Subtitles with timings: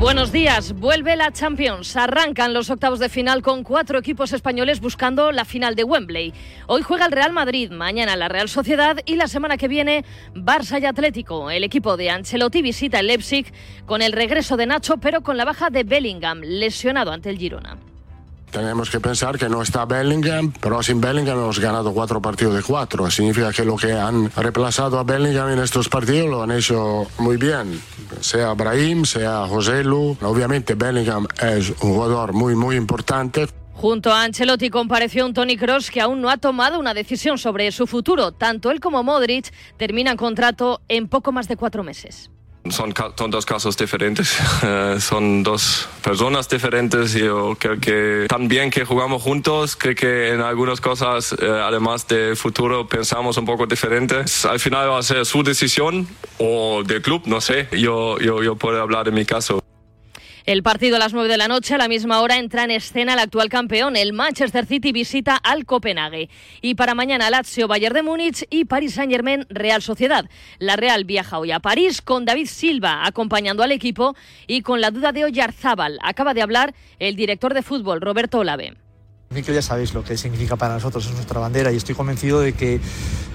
[0.00, 1.94] Buenos días, vuelve la Champions.
[1.94, 6.32] Arrancan los octavos de final con cuatro equipos españoles buscando la final de Wembley.
[6.68, 10.80] Hoy juega el Real Madrid, mañana la Real Sociedad y la semana que viene Barça
[10.80, 11.50] y Atlético.
[11.50, 13.52] El equipo de Ancelotti visita el Leipzig
[13.84, 17.89] con el regreso de Nacho, pero con la baja de Bellingham, lesionado ante el Girona.
[18.50, 22.62] Tenemos que pensar que no está Bellingham, pero sin Bellingham hemos ganado cuatro partidos de
[22.62, 23.08] cuatro.
[23.10, 27.36] Significa que lo que han reemplazado a Bellingham en estos partidos lo han hecho muy
[27.36, 27.80] bien.
[28.20, 30.16] Sea Brahim, sea José Lu.
[30.22, 33.46] Obviamente Bellingham es un jugador muy, muy importante.
[33.74, 37.70] Junto a Ancelotti compareció un Tony Cross que aún no ha tomado una decisión sobre
[37.72, 38.32] su futuro.
[38.32, 42.30] Tanto él como Modric terminan contrato en poco más de cuatro meses.
[42.68, 44.28] Son, son, dos casos diferentes,
[45.00, 47.14] son dos personas diferentes.
[47.14, 52.36] Yo creo que también que jugamos juntos, creo que en algunas cosas, eh, además de
[52.36, 54.44] futuro, pensamos un poco diferentes.
[54.44, 56.06] Al final va a ser su decisión
[56.38, 57.66] o del club, no sé.
[57.72, 59.62] Yo, yo, yo puedo hablar de mi caso.
[60.46, 63.12] El partido a las 9 de la noche, a la misma hora, entra en escena
[63.12, 63.96] el actual campeón.
[63.96, 66.30] El Manchester City visita al Copenhague.
[66.62, 70.28] Y para mañana, Lazio, Bayern de Múnich y Paris Saint-Germain, Real Sociedad.
[70.58, 74.90] La Real viaja hoy a París con David Silva acompañando al equipo y con la
[74.90, 75.98] duda de Oyarzábal.
[76.02, 78.74] Acaba de hablar el director de fútbol, Roberto Olave.
[79.30, 82.52] Miquel ya sabéis lo que significa para nosotros, es nuestra bandera y estoy convencido de
[82.52, 82.80] que,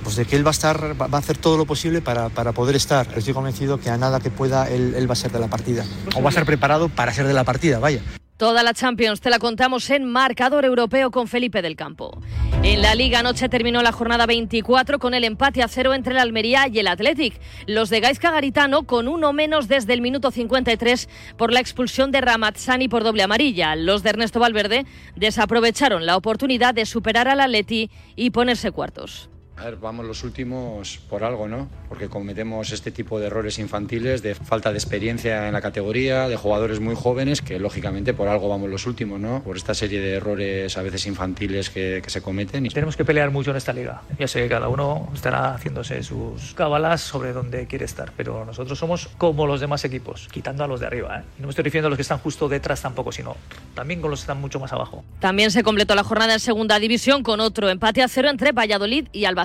[0.05, 2.53] pues de que él va a estar, va a hacer todo lo posible para, para
[2.53, 3.07] poder estar.
[3.17, 5.83] Estoy convencido que a nada que pueda él, va a ser de la partida
[6.15, 8.01] o va a estar preparado para ser de la partida, vaya.
[8.37, 12.21] Toda la Champions te la contamos en marcador europeo con Felipe del Campo.
[12.61, 16.19] En la Liga anoche terminó la jornada 24 con el empate a cero entre el
[16.19, 17.39] Almería y el Athletic.
[17.65, 22.21] Los de Gaisca Garitano con uno menos desde el minuto 53 por la expulsión de
[22.21, 23.75] Ramazzani por doble amarilla.
[23.75, 24.85] Los de Ernesto Valverde
[25.15, 29.29] desaprovecharon la oportunidad de superar al Atleti y ponerse cuartos.
[29.57, 31.69] A ver, vamos los últimos por algo, ¿no?
[31.87, 36.35] Porque cometemos este tipo de errores infantiles, de falta de experiencia en la categoría, de
[36.35, 39.41] jugadores muy jóvenes, que lógicamente por algo vamos los últimos, ¿no?
[39.43, 42.67] Por esta serie de errores a veces infantiles que, que se cometen.
[42.67, 44.01] Tenemos que pelear mucho en esta liga.
[44.19, 48.77] Ya sé que cada uno estará haciéndose sus cábalas sobre dónde quiere estar, pero nosotros
[48.77, 51.23] somos como los demás equipos, quitando a los de arriba, ¿eh?
[51.37, 53.37] Y no me estoy refiriendo a los que están justo detrás tampoco, sino
[53.73, 55.05] también con los que están mucho más abajo.
[55.19, 59.07] También se completó la jornada en segunda división con otro empate a cero entre Valladolid
[59.13, 59.44] y Albacete.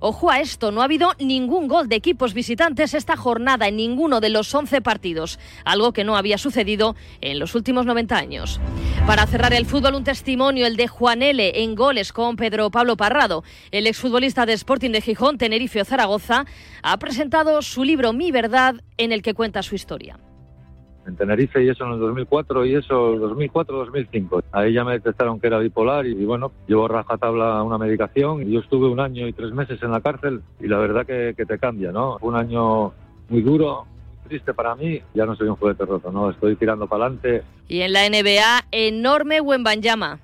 [0.00, 4.20] Ojo a esto, no ha habido ningún gol de equipos visitantes esta jornada en ninguno
[4.20, 8.60] de los 11 partidos, algo que no había sucedido en los últimos 90 años.
[9.06, 11.62] Para cerrar el fútbol, un testimonio, el de Juan L.
[11.62, 13.44] en goles con Pedro Pablo Parrado.
[13.70, 16.44] El exfutbolista de Sporting de Gijón, Tenerife o Zaragoza,
[16.82, 20.18] ha presentado su libro Mi Verdad, en el que cuenta su historia
[21.06, 24.42] en Tenerife y eso en el 2004 y eso 2004-2005.
[24.52, 28.60] Ahí ya me detectaron que era bipolar y, bueno, llevo rajatabla una medicación y yo
[28.60, 31.58] estuve un año y tres meses en la cárcel y la verdad que, que te
[31.58, 32.18] cambia, ¿no?
[32.18, 32.92] Fue un año
[33.28, 33.86] muy duro,
[34.28, 36.30] triste para mí, ya no soy un juguete roto, ¿no?
[36.30, 37.42] Estoy tirando para adelante.
[37.68, 40.18] Y en la NBA, enorme Wembanyama.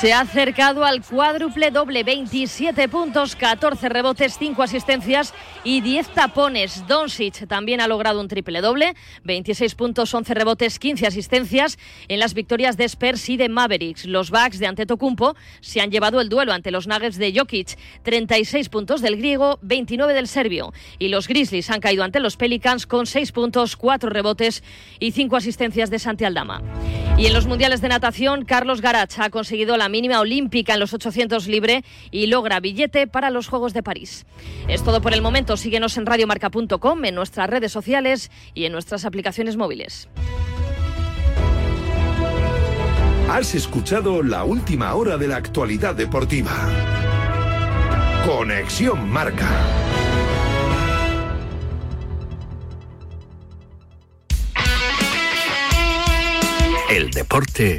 [0.00, 6.86] Se ha acercado al cuádruple doble, 27 puntos, 14 rebotes, 5 asistencias y 10 tapones.
[6.86, 8.94] Doncic también ha logrado un triple doble,
[9.24, 14.04] 26 puntos, 11 rebotes, 15 asistencias en las victorias de Spurs y de Mavericks.
[14.04, 18.68] Los Bucks de Antetokounmpo se han llevado el duelo ante los Nuggets de Jokic, 36
[18.68, 20.72] puntos del griego, 29 del serbio.
[21.00, 24.62] Y los Grizzlies han caído ante los Pelicans con 6 puntos, 4 rebotes
[25.00, 26.62] y 5 asistencias de Santi Aldama.
[27.18, 30.94] Y en los mundiales de natación, Carlos Garach ha conseguido la mínima olímpica en los
[30.94, 34.26] 800 libre y logra billete para los Juegos de París.
[34.68, 35.56] Es todo por el momento.
[35.56, 40.08] Síguenos en radiomarca.com, en nuestras redes sociales y en nuestras aplicaciones móviles.
[43.30, 46.50] Has escuchado la última hora de la actualidad deportiva.
[48.24, 49.48] Conexión Marca.
[56.90, 57.78] El deporte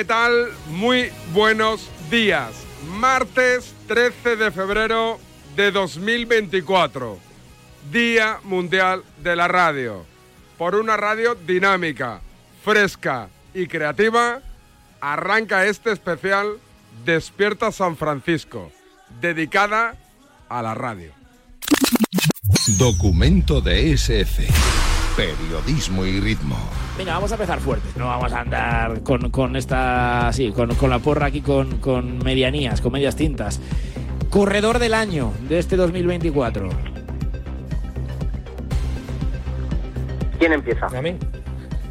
[0.00, 0.48] ¿Qué tal?
[0.70, 2.52] Muy buenos días.
[2.88, 5.20] Martes 13 de febrero
[5.56, 7.18] de 2024.
[7.92, 10.06] Día Mundial de la Radio.
[10.56, 12.22] Por una radio dinámica,
[12.64, 14.40] fresca y creativa,
[15.02, 16.46] arranca este especial
[17.04, 18.72] Despierta San Francisco,
[19.20, 19.96] dedicada
[20.48, 21.12] a la radio.
[22.78, 24.48] Documento de SF.
[25.14, 26.79] Periodismo y ritmo.
[27.00, 27.88] Venga, vamos a empezar fuerte.
[27.96, 30.28] No vamos a andar con, con esta.
[30.34, 33.58] Sí, con, con la porra aquí con, con medianías, con medias tintas.
[34.28, 36.68] Corredor del año de este 2024.
[40.38, 40.86] ¿Quién empieza?
[40.88, 41.16] A mí.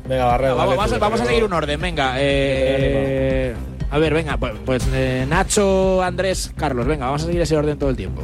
[0.08, 0.56] Venga, Barredo.
[0.56, 1.28] vamos, dale vamos tú, a, vamos a Barredo.
[1.28, 2.14] seguir un orden, venga.
[2.20, 3.56] eh,
[3.90, 7.80] a ver, venga, pues, pues, eh, Nacho, Andrés, Carlos, venga, vamos a seguir ese orden
[7.80, 8.22] todo el tiempo.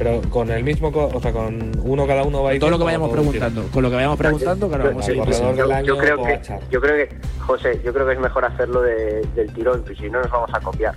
[0.00, 2.60] Pero con el mismo, co- o sea, con uno cada uno va a ir.
[2.60, 3.64] Todo lo que vayamos preguntando.
[3.70, 5.18] Con lo que vayamos preguntando, claro, vamos a ir.
[5.18, 8.46] corredor del año Yo creo que, yo creo que, José, yo creo que es mejor
[8.46, 10.94] hacerlo de- del tirón, pues si no nos vamos a copiar.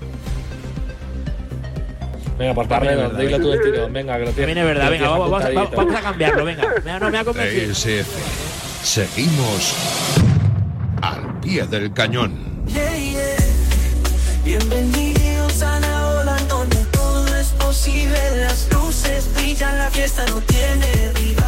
[2.40, 3.62] Venga, por verdad, dilo tú venga.
[3.62, 3.92] del tirón.
[3.94, 4.36] Venga, que lo tienes.
[4.38, 5.78] También es verdad, venga, vamos, vamos, apuntadito.
[5.78, 6.64] vamos a cambiarlo, venga.
[7.02, 7.72] No me ha convencido.
[7.74, 8.86] SF.
[8.86, 9.76] Seguimos
[11.02, 12.32] al pie del cañón.
[12.68, 13.20] Yeah, yeah.
[14.46, 16.38] Bienvenidos a la ola
[17.74, 18.38] donde todo es posible.
[18.38, 21.44] Las luces brillan, la fiesta no tiene rival.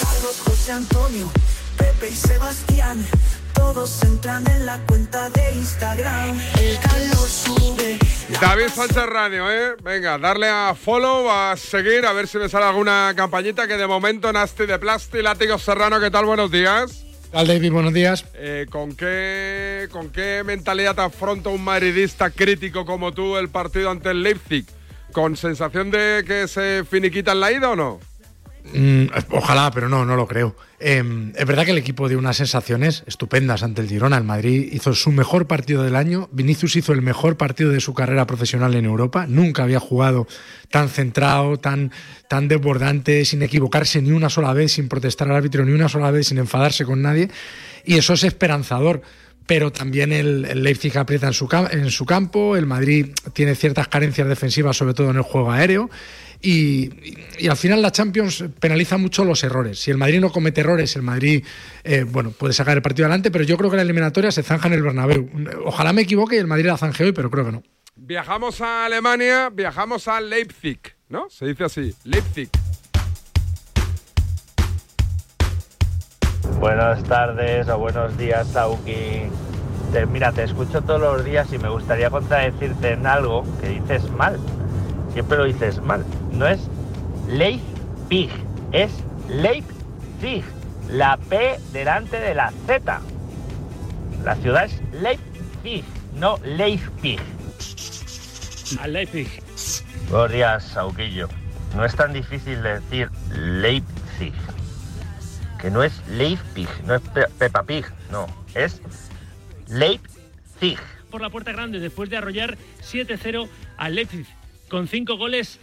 [0.00, 1.30] Carlos, José Antonio,
[1.76, 3.06] Pepe y Sebastián.
[3.54, 6.40] Todos entran en la cuenta de Instagram.
[6.58, 7.98] El calor sube.
[8.40, 8.96] David Sánchez
[9.32, 9.74] ¿eh?
[9.82, 13.86] Venga, darle a follow, a seguir, a ver si me sale alguna campañita que de
[13.86, 16.24] momento Nasty de Plasti, Látigo Serrano, ¿qué tal?
[16.24, 17.04] Buenos días.
[17.34, 18.24] Tal David, buenos días.
[18.34, 23.90] Eh, ¿con, qué, ¿Con qué mentalidad te afronta un madridista crítico como tú el partido
[23.90, 24.64] ante el Leipzig?
[25.10, 27.98] ¿Con sensación de que se finiquita en la ida o no?
[28.72, 30.56] Mm, ojalá, pero no, no lo creo.
[30.80, 34.16] Eh, es verdad que el equipo dio unas sensaciones estupendas ante el Girona.
[34.16, 36.28] El Madrid hizo su mejor partido del año.
[36.32, 39.26] Vinicius hizo el mejor partido de su carrera profesional en Europa.
[39.28, 40.26] Nunca había jugado
[40.70, 41.92] tan centrado, tan,
[42.28, 46.10] tan desbordante, sin equivocarse ni una sola vez, sin protestar al árbitro ni una sola
[46.10, 47.28] vez, sin enfadarse con nadie.
[47.84, 49.02] Y eso es esperanzador.
[49.46, 52.56] Pero también el, el Leipzig aprieta en su, en su campo.
[52.56, 55.90] El Madrid tiene ciertas carencias defensivas, sobre todo en el juego aéreo.
[56.46, 56.90] Y,
[57.48, 59.78] al final la Champions penaliza mucho los errores.
[59.78, 61.42] Si el Madrid no comete errores, el Madrid
[61.84, 64.68] eh, bueno, puede sacar el partido adelante, pero yo creo que la eliminatoria se zanja
[64.68, 65.30] en el Bernabéu.
[65.64, 67.62] Ojalá me equivoque y el Madrid la zanje hoy, pero creo que no.
[67.96, 71.30] Viajamos a Alemania, viajamos a Leipzig, ¿no?
[71.30, 72.50] Se dice así, Leipzig.
[76.60, 79.22] Buenas tardes o buenos días, Sauki.
[79.92, 84.10] Te- mira, te escucho todos los días y me gustaría contradecirte en algo que dices
[84.10, 84.38] mal.
[85.14, 86.04] Siempre lo dices mal.
[86.32, 86.60] No es
[87.28, 88.30] Leipzig,
[88.72, 88.90] es
[89.28, 90.44] Leipzig.
[90.90, 93.00] La P delante de la Z.
[94.22, 95.82] La ciudad es Leipzig,
[96.16, 97.18] no Leipzig.
[98.80, 99.28] Al Leipzig.
[100.10, 101.28] Buenos días, Sauquillo.
[101.74, 104.34] No es tan difícil decir Leipzig.
[105.58, 108.26] Que no es Leipzig, no es Pe- Peppa Pig, no.
[108.54, 108.80] Es
[109.68, 110.78] Leipzig.
[111.10, 114.26] Por la puerta grande después de arrollar 7-0 al Leipzig.
[114.74, 115.60] Con cinco goles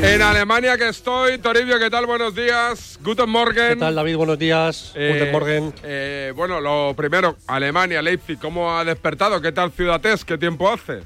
[0.00, 2.06] En Alemania que estoy, Toribio, ¿qué tal?
[2.06, 3.00] Buenos días.
[3.02, 3.70] Guten Morgen.
[3.70, 4.14] ¿Qué tal, David?
[4.14, 4.92] Buenos días.
[4.94, 5.74] Guten Morgen.
[5.82, 9.40] eh, bueno, lo primero, Alemania, Leipzig, ¿cómo ha despertado?
[9.40, 10.24] ¿Qué tal Ciudad es?
[10.24, 11.00] ¿Qué tiempo hace?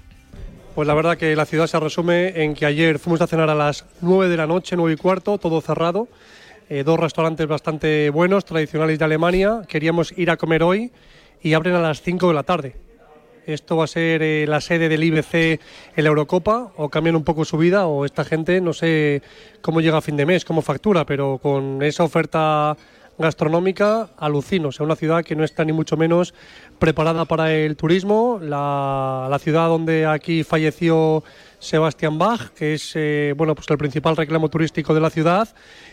[0.74, 3.54] Pues la verdad que la ciudad se resume en que ayer fuimos a cenar a
[3.54, 6.08] las 9 de la noche, 9 y cuarto, todo cerrado.
[6.68, 9.62] Eh, dos restaurantes bastante buenos, tradicionales de Alemania.
[9.68, 10.92] Queríamos ir a comer hoy
[11.42, 12.76] y abren a las 5 de la tarde.
[13.46, 17.24] Esto va a ser eh, la sede del IBC en la Eurocopa, o cambian un
[17.24, 19.22] poco su vida, o esta gente no sé
[19.60, 22.76] cómo llega a fin de mes, cómo factura, pero con esa oferta
[23.18, 24.68] gastronómica alucino.
[24.68, 26.34] O sea, una ciudad que no está ni mucho menos
[26.78, 28.38] preparada para el turismo.
[28.40, 31.24] La, la ciudad donde aquí falleció
[31.62, 35.48] Sebastián Bach, que es eh, bueno, pues el principal reclamo turístico de la ciudad.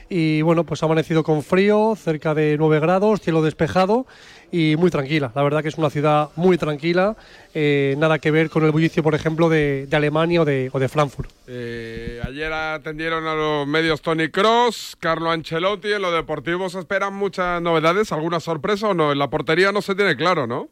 [0.09, 4.07] Y bueno, pues ha amanecido con frío, cerca de 9 grados, cielo despejado
[4.51, 5.31] y muy tranquila.
[5.35, 7.15] La verdad que es una ciudad muy tranquila,
[7.53, 10.89] eh, nada que ver con el bullicio, por ejemplo, de, Alemania o de, o de
[10.89, 11.29] Frankfurt.
[11.45, 15.93] Eh, ayer atendieron a los medios Tony Cross, Carlo Ancelotti.
[15.93, 19.11] En lo deportivo se esperan muchas novedades, alguna sorpresa o no.
[19.11, 20.69] En la portería no se tiene claro, ¿no?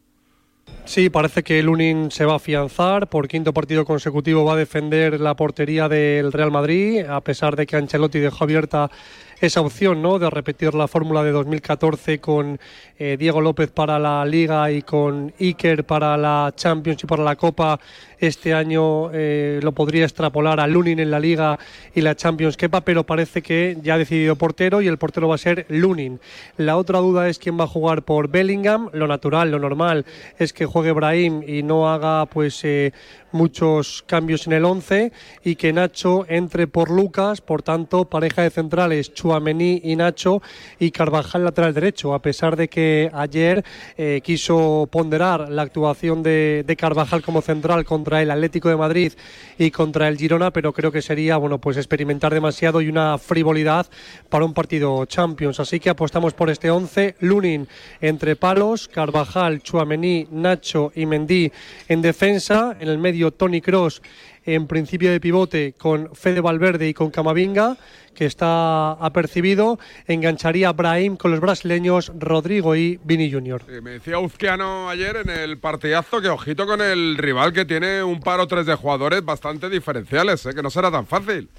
[0.85, 3.07] Sí, parece que Lunin se va a afianzar.
[3.07, 7.67] Por quinto partido consecutivo va a defender la portería del Real Madrid, a pesar de
[7.67, 8.89] que Ancelotti dejó abierta
[9.41, 10.17] esa opción ¿no?
[10.17, 12.59] de repetir la fórmula de 2014 con
[12.97, 17.35] eh, Diego López para la Liga y con Iker para la Champions y para la
[17.35, 17.79] Copa.
[18.19, 21.59] Este año eh, lo podría extrapolar a Lunin en la Liga
[21.93, 25.35] y la Champions Kepa, pero parece que ya ha decidido portero y el portero va
[25.35, 26.19] a ser Lunin.
[26.57, 28.89] La otra duda es quién va a jugar por Bellingham.
[28.93, 30.05] Lo natural, lo normal
[30.39, 32.91] es que juegue Brahim y no haga pues eh,
[33.31, 35.11] muchos cambios en el 11
[35.43, 40.41] y que Nacho entre por Lucas, por tanto, pareja de centrales Chuamení y Nacho
[40.79, 43.63] y Carvajal lateral derecho, a pesar de que ayer
[43.97, 49.11] eh, quiso ponderar la actuación de, de, Carvajal como central contra el Atlético de Madrid
[49.57, 53.85] y contra el Girona, pero creo que sería bueno pues experimentar demasiado y una frivolidad
[54.29, 55.59] para un partido Champions.
[55.59, 57.67] Así que apostamos por este 11, Lunin
[57.99, 61.51] entre palos, Carvajal, Chuamení, Nacho y Mendy
[61.89, 64.01] en defensa, en el medio Tony Cross
[64.47, 67.77] en principio de pivote con Fede Valverde y con Camavinga,
[68.15, 69.77] que está apercibido,
[70.07, 73.61] engancharía Brahim con los brasileños Rodrigo y Vini Junior.
[73.81, 78.21] me decía Uzquiano ayer en el partidazo que ojito con el rival que tiene un
[78.21, 80.53] par o tres de jugadores bastante diferenciales, ¿eh?
[80.55, 81.49] que no será tan fácil.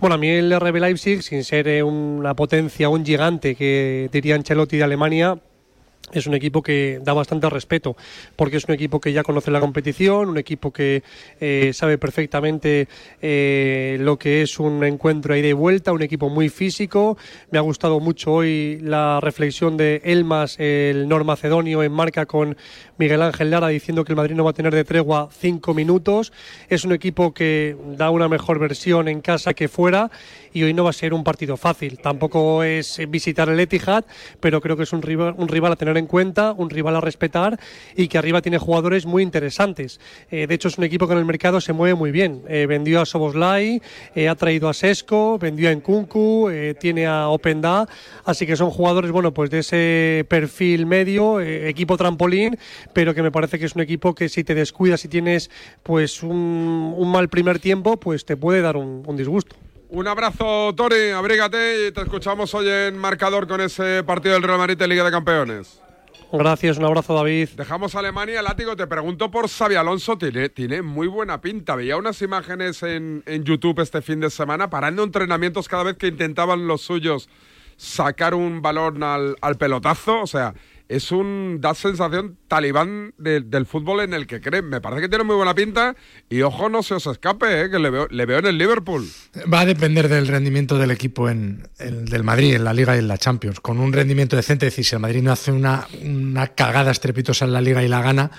[0.00, 4.34] Bueno, a mí el RB Leipzig, sin ser eh, una potencia, un gigante que diría
[4.34, 5.38] Ancelotti de Alemania,
[6.12, 7.96] es un equipo que da bastante respeto,
[8.36, 11.02] porque es un equipo que ya conoce la competición, un equipo que
[11.40, 12.88] eh, sabe perfectamente
[13.22, 17.16] eh, lo que es un encuentro ahí de vuelta, un equipo muy físico.
[17.50, 22.56] Me ha gustado mucho hoy la reflexión de Elmas, el normacedonio, en marca con
[22.98, 26.32] Miguel Ángel Lara, diciendo que el Madrid no va a tener de tregua cinco minutos.
[26.68, 30.10] Es un equipo que da una mejor versión en casa que fuera
[30.54, 31.98] y hoy no va a ser un partido fácil.
[31.98, 34.04] Tampoco es visitar el Etihad,
[34.40, 37.00] pero creo que es un rival, un rival a tener en cuenta, un rival a
[37.00, 37.58] respetar
[37.96, 40.00] y que arriba tiene jugadores muy interesantes.
[40.30, 42.42] Eh, de hecho, es un equipo que en el mercado se mueve muy bien.
[42.48, 43.82] Eh, vendió a Soboslai,
[44.14, 47.88] eh, ha traído a Sesco, vendió a Nkunku, tiene a Openda,
[48.24, 52.56] así que son jugadores, bueno, pues de ese perfil medio, equipo trampolín,
[52.92, 55.50] pero que me parece que es un equipo que si te descuidas y tienes
[55.82, 59.56] pues un, mal primer tiempo, pues te puede dar un disgusto.
[59.94, 64.58] Un abrazo, Tori, abrígate y te escuchamos hoy en marcador con ese partido del Real
[64.58, 65.80] Madrid de Liga de Campeones.
[66.32, 67.50] Gracias, un abrazo David.
[67.50, 68.74] Dejamos Alemania, látigo.
[68.74, 71.76] Te pregunto por Xavi Alonso, tiene, tiene muy buena pinta.
[71.76, 76.08] Veía unas imágenes en, en, YouTube este fin de semana parando entrenamientos cada vez que
[76.08, 77.28] intentaban los suyos
[77.76, 80.22] sacar un balón al, al pelotazo.
[80.22, 80.54] O sea,
[80.88, 84.68] es un da sensación talibán del fútbol en el que creen.
[84.68, 85.96] Me parece que tiene muy buena pinta
[86.28, 89.08] y ojo no se os escape, eh, que le veo, le veo en el Liverpool.
[89.52, 93.08] Va a depender del rendimiento del equipo en, del Madrid, en la Liga y en
[93.08, 93.60] la Champions.
[93.60, 97.44] Con un rendimiento decente, es decir, si el Madrid no hace una, una cagada estrepitosa
[97.44, 98.30] en la Liga y la gana,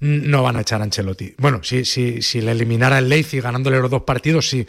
[0.00, 1.34] no van a echar a Ancelotti.
[1.38, 4.66] Bueno, si, si, si le eliminara el Leipzig ganándole los dos partidos, sí.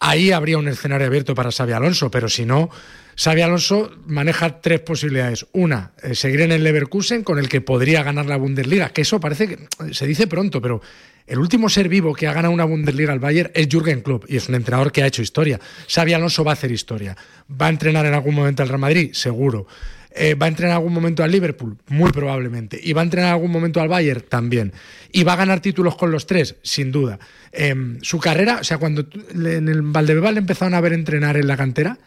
[0.00, 2.70] Ahí habría un escenario abierto para Xavi Alonso, pero si no,
[3.16, 5.46] Xavi Alonso maneja tres posibilidades.
[5.52, 9.18] Una, eh, seguir en el Leverkusen, con el que podría ganar la Bundesliga, que eso
[9.18, 9.58] parece que
[9.92, 10.80] se dice pronto, pero
[11.26, 14.36] el último ser vivo que ha ganado una Bundesliga al Bayern es Jürgen Klopp y
[14.36, 15.58] es un entrenador que ha hecho historia.
[15.88, 17.16] Xavi Alonso va a hacer historia.
[17.50, 19.10] ¿Va a entrenar en algún momento al Real Madrid?
[19.12, 19.66] Seguro.
[20.14, 21.76] Eh, ¿Va a entrenar en algún momento al Liverpool?
[21.88, 22.80] Muy probablemente.
[22.82, 24.24] ¿Y va a entrenar en algún momento al Bayern?
[24.28, 24.72] También.
[25.12, 26.56] ¿Y va a ganar títulos con los tres?
[26.62, 27.18] Sin duda.
[27.52, 31.46] Em, su carrera, o sea, cuando en el Valdebebas le empezaron a ver entrenar en
[31.46, 31.98] la cantera,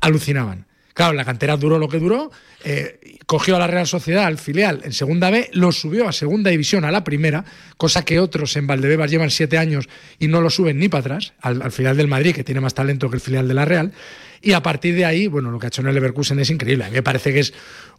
[0.00, 0.66] alucinaban.
[0.98, 2.32] Claro, la cantera duró lo que duró,
[2.64, 6.50] eh, cogió a la Real Sociedad, al filial, en segunda B, lo subió a segunda
[6.50, 7.44] división, a la primera,
[7.76, 11.34] cosa que otros en Valdebebas llevan siete años y no lo suben ni para atrás,
[11.40, 13.92] al, al filial del Madrid, que tiene más talento que el filial de la Real.
[14.40, 16.84] Y a partir de ahí, bueno, lo que ha hecho en el Leverkusen es increíble.
[16.84, 17.52] A mí me parece que es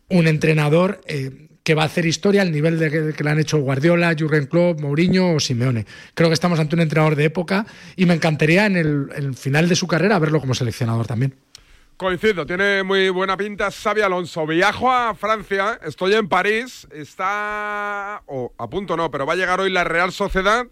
[0.10, 3.60] un entrenador eh, que va a hacer historia al nivel de que, le han hecho
[3.60, 5.86] Guardiola, Jurgen Klopp, Mourinho o Simeone.
[6.14, 7.66] Creo que estamos ante un entrenador de época
[7.96, 11.36] y me encantaría en el, final de su carrera verlo como seleccionador también.
[11.98, 14.48] Coincido, tiene muy buena pinta Xavi Alonso.
[14.48, 19.60] Viajo a Francia, estoy en París, está, o a punto no, pero va a llegar
[19.60, 20.66] hoy la Real Sociedad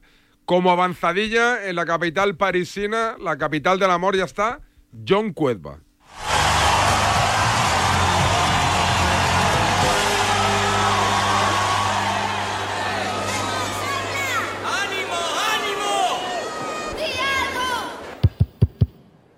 [0.45, 4.61] como avanzadilla en la capital parisina, la capital del amor ya está,
[5.07, 5.79] John Cuerva.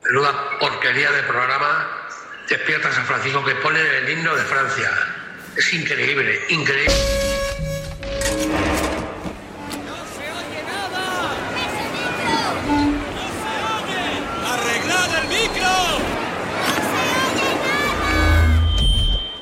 [0.09, 1.87] menuda porquería de programa
[2.49, 4.89] despierta San Francisco que pone el himno de Francia.
[5.55, 6.95] Es increíble, increíble.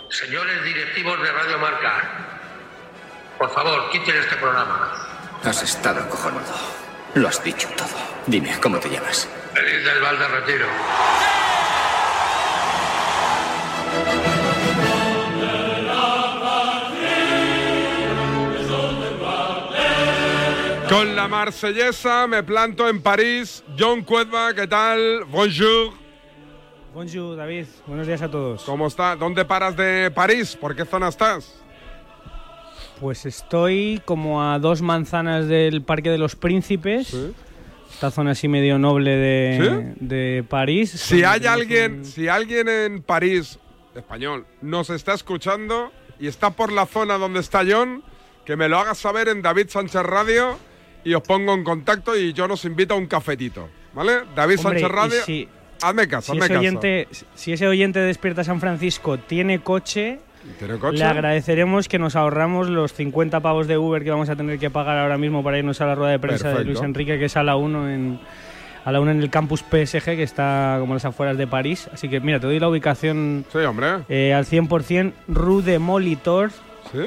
[0.09, 2.03] Señores directivos de Radio Marca,
[3.37, 4.91] por favor, quiten este programa.
[5.43, 6.41] Has estado cojonudo.
[7.13, 7.87] Lo has dicho todo.
[8.25, 9.29] Dime, ¿cómo te llamas?
[9.53, 10.67] Feliz del Val de Retiro.
[20.89, 23.63] Con la marsellesa me planto en París.
[23.77, 25.25] John Cuedva, ¿qué tal?
[25.25, 26.06] Bonjour.
[26.97, 27.67] Bonjour, David.
[27.85, 28.63] Buenos días a todos.
[28.63, 29.15] ¿Cómo está?
[29.15, 30.57] ¿Dónde paras de París?
[30.59, 31.61] ¿Por qué zona estás?
[32.99, 37.15] Pues estoy como a dos manzanas del Parque de los Príncipes.
[37.93, 40.89] Esta zona así medio noble de, de París.
[40.89, 43.59] Si hay alguien, si alguien en París,
[43.93, 48.01] español, nos está escuchando y está por la zona donde está John,
[48.43, 50.57] que me lo haga saber en David Sánchez Radio
[51.03, 53.69] y os pongo en contacto y yo nos invito a un cafetito.
[53.93, 54.21] ¿Vale?
[54.35, 55.23] David Hombre, Sánchez Radio.
[55.23, 55.47] si-
[55.81, 56.59] hazme caso, Si hazme ese, caso.
[56.59, 60.19] oyente, si ese oyente de Despierta San Francisco tiene coche,
[60.59, 60.97] ¿Tiene coche?
[60.97, 64.69] le agradeceremos que nos ahorramos los 50 pavos de Uber que vamos a tener que
[64.69, 66.63] pagar ahora mismo para irnos a la rueda de prensa de.
[66.63, 68.19] Luis Enrique, que es a la 1 en,
[68.85, 71.89] a la 1 en el campus PSG, que está como las afueras de París.
[71.93, 73.87] Así que mira, te doy la ubicación Sí, hombre.
[74.07, 76.51] eh, al 100%, Rue de Molitor.
[76.93, 76.99] ¿Sí?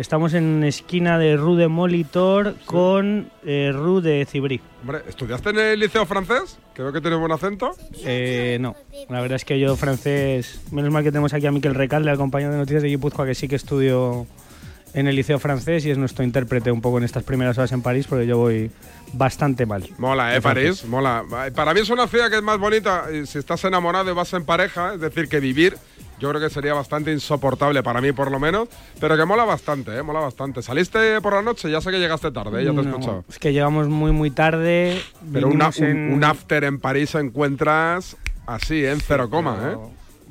[0.00, 4.58] Estamos en esquina de Rue de Molitor con eh, Rue de Cibrí.
[4.80, 6.58] Hombre, ¿estudiaste en el liceo francés?
[6.72, 7.72] Creo que tiene buen acento.
[8.02, 8.74] Eh, no,
[9.10, 12.16] la verdad es que yo francés, menos mal que tenemos aquí a Miquel Recalde, al
[12.16, 14.26] compañero de noticias de Guipúzcoa, que sí que estudio
[14.94, 17.82] en el liceo francés y es nuestro intérprete un poco en estas primeras horas en
[17.82, 18.70] París, porque yo voy
[19.12, 19.86] bastante mal.
[19.98, 20.40] Mola, ¿eh?
[20.40, 21.24] París, mola.
[21.54, 24.46] Para mí es una ciudad que es más bonita si estás enamorado y vas en
[24.46, 25.76] pareja, es decir, que vivir
[26.20, 28.68] yo creo que sería bastante insoportable para mí por lo menos,
[29.00, 30.02] pero que mola bastante, ¿eh?
[30.02, 30.62] Mola bastante.
[30.62, 31.70] ¿Saliste por la noche?
[31.70, 32.64] Ya sé que llegaste tarde, ¿eh?
[32.66, 33.24] ya te he No, escuchado.
[33.28, 35.00] Es que llegamos muy, muy tarde.
[35.32, 38.16] Pero una- un, en- un after en París encuentras
[38.46, 38.92] así, ¿eh?
[38.92, 39.76] en cero coma, ¿eh?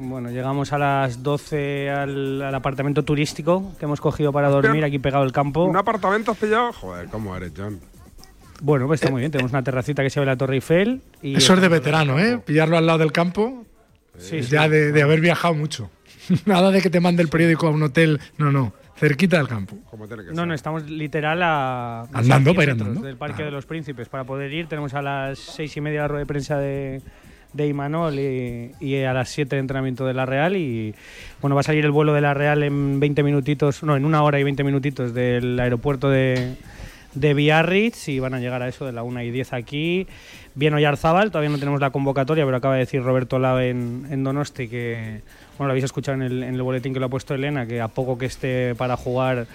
[0.01, 4.97] Bueno, llegamos a las 12 al, al apartamento turístico que hemos cogido para dormir aquí
[4.99, 5.65] pegado al campo.
[5.65, 6.71] ¿Un apartamento has pillado?
[6.71, 7.79] Joder, ¿cómo eres, John?
[8.61, 9.31] Bueno, pues está muy bien.
[9.31, 11.01] Tenemos una terracita que se ve la Torre Eiffel.
[11.21, 12.37] Y Eso es de veterano, ¿eh?
[12.45, 13.65] Pillarlo al lado del campo.
[14.19, 14.51] Sí, es sí.
[14.51, 15.89] ya de, de haber viajado mucho.
[16.45, 18.19] Nada de que te mande el periódico a un hotel.
[18.37, 18.73] No, no.
[18.99, 19.77] Cerquita del campo.
[20.33, 22.01] No, no, estamos literal a.
[22.11, 23.01] Andando, a 100 para ir andando.
[23.01, 24.09] Del Parque de los Príncipes.
[24.09, 27.01] Para poder ir, tenemos a las seis y media la rueda de prensa de,
[27.53, 30.57] de Imanol y, y a las 7 de entrenamiento de la Real.
[30.57, 30.93] Y
[31.39, 34.21] bueno, va a salir el vuelo de la Real en 20 minutitos, no, en una
[34.21, 36.57] hora y 20 minutitos del aeropuerto de,
[37.13, 40.07] de Biarritz y van a llegar a eso de la 1 y 10 aquí.
[40.59, 44.67] Bien Oyarzábal, todavía no tenemos la convocatoria, pero acaba de decir Roberto Lave en, Donosti
[44.67, 45.21] que,
[45.57, 47.79] bueno, lo habéis escuchado en el, en el boletín que lo ha puesto Elena, que
[47.79, 49.47] a poco que esté para jugar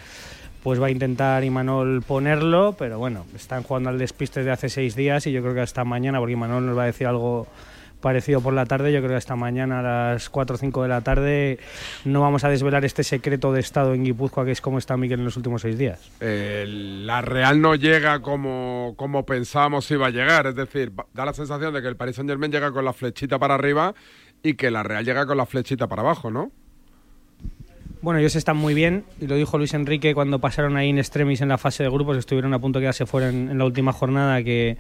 [0.63, 4.97] pues va a intentar Imanol ponerlo, pero bueno, están jugando al despiste desde hace seis
[4.97, 7.47] días y yo creo que hasta mañana, porque Imanol nos va a decir algo
[8.05, 10.89] parecido por la tarde, yo creo que hasta mañana a las 4 o 5 de
[10.91, 11.59] la tarde
[12.05, 15.21] no vamos a desvelar este secreto de estado en Guipúzcoa que es cómo está Miguel
[15.21, 16.13] en los últimos seis días.
[16.21, 20.47] Eh, la Real no llega como, como pensábamos iba a llegar.
[20.47, 23.39] Es decir, da la sensación de que el Paris Saint Germain llega con la flechita
[23.39, 23.95] para arriba
[24.43, 26.53] y que la Real llega con la flechita para abajo, ¿no?
[28.03, 31.41] Bueno, ellos están muy bien, y lo dijo Luis Enrique cuando pasaron ahí en extremis
[31.41, 33.95] en la fase de grupos, estuvieron a punto de quedarse fuera en, en la última
[33.95, 34.77] jornada, que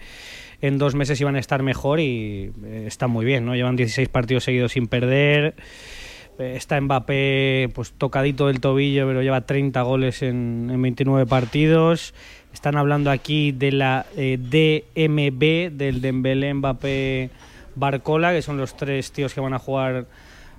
[0.60, 3.54] en dos meses iban a estar mejor y eh, están muy bien, ¿no?
[3.54, 5.54] Llevan 16 partidos seguidos sin perder.
[6.38, 12.14] Eh, Está Mbappé pues tocadito del tobillo, pero lleva 30 goles en, en 29 partidos.
[12.52, 17.30] Están hablando aquí de la eh, DMB, del Dembélé, Mbappé,
[17.74, 20.06] Barcola, que son los tres tíos que van a jugar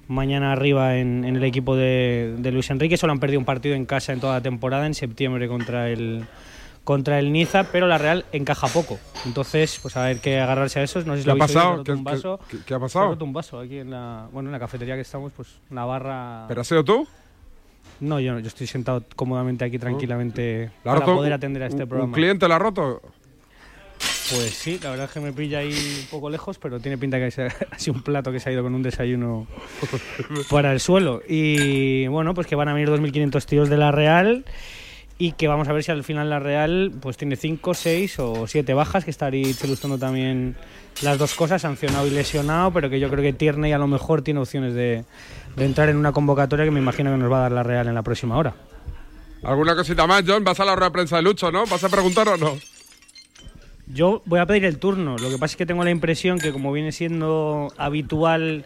[0.08, 2.98] mañana arriba en, en el equipo de, de Luis Enrique.
[2.98, 6.26] Solo han perdido un partido en casa en toda la temporada, en septiembre contra el
[6.86, 8.98] contra el Niza, pero la Real encaja poco.
[9.26, 11.06] Entonces, pues a ver qué agarrarse a esos.
[11.06, 11.84] No sé si ¿Qué lo ha pasado?
[11.84, 12.40] ¿Qué- un vaso.
[12.50, 13.06] qué- qué ha pasado?
[13.06, 15.84] ha roto un vaso aquí en la, bueno, en la cafetería que estamos, pues una
[15.84, 16.46] barra...
[16.48, 17.06] ¿Pero has sido tú?
[18.00, 21.68] No, yo no, yo estoy sentado cómodamente aquí tranquilamente ¿La para roto poder atender a
[21.68, 22.10] este un- programa.
[22.10, 23.02] ¿Un cliente la ha roto?
[24.32, 25.72] Pues sí, la verdad es que me pilla ahí
[26.02, 27.26] un poco lejos, pero tiene pinta que
[27.72, 29.48] ha sido un plato que se ha ido con un desayuno
[30.50, 31.22] para el suelo.
[31.28, 34.44] Y bueno, pues que van a venir 2.500 tíos de la Real
[35.18, 38.48] y que vamos a ver si al final la Real pues tiene 5, 6 o
[38.48, 40.56] 7 bajas, que estaría ilustrando también
[41.02, 44.22] las dos cosas, sancionado y lesionado, pero que yo creo que Tierney a lo mejor
[44.22, 45.06] tiene opciones de,
[45.56, 47.88] de entrar en una convocatoria que me imagino que nos va a dar la Real
[47.88, 48.54] en la próxima hora.
[49.44, 50.44] ¿Alguna cosita más, John?
[50.44, 51.66] ¿Vas a la rueda de prensa de Lucho, no?
[51.66, 52.58] ¿Vas a preguntar o no?
[53.88, 55.18] Yo voy a pedir el turno.
[55.18, 58.66] Lo que pasa es que tengo la impresión que, como viene siendo habitual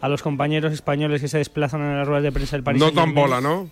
[0.00, 2.80] a los compañeros españoles que se desplazan en las ruedas de prensa del Paris.
[2.80, 3.68] No tan bola, ¿no?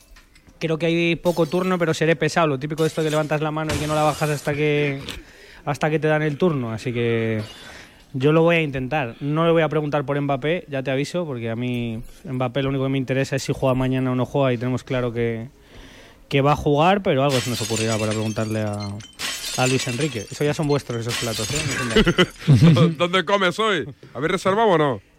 [0.65, 2.47] Creo que hay poco turno, pero seré pesado.
[2.47, 4.99] Lo típico de esto que levantas la mano y que no la bajas hasta que
[5.67, 6.73] hasta que te dan el turno.
[6.73, 7.43] Así que
[8.15, 9.15] yo lo voy a intentar.
[9.21, 12.71] No le voy a preguntar por Mbappé, ya te aviso, porque a mí Mbappé lo
[12.71, 15.49] único que me interesa es si juega mañana o no juega y tenemos claro que,
[16.31, 18.89] que va a jugar, pero algo se nos ocurrirá para preguntarle a,
[19.59, 20.25] a Luis Enrique.
[20.31, 22.25] Eso ya son vuestros esos platos, ¿eh?
[22.73, 22.89] No.
[22.89, 23.87] ¿Dónde comes hoy?
[24.15, 25.14] ¿Habéis reservado o no?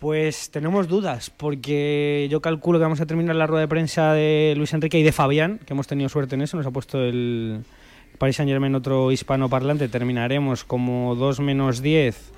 [0.00, 4.52] Pues tenemos dudas, porque yo calculo que vamos a terminar la rueda de prensa de
[4.54, 7.62] Luis Enrique y de Fabián, que hemos tenido suerte en eso, nos ha puesto el
[8.18, 12.32] Paris Saint Germain otro hispano parlante, terminaremos como 2 menos 10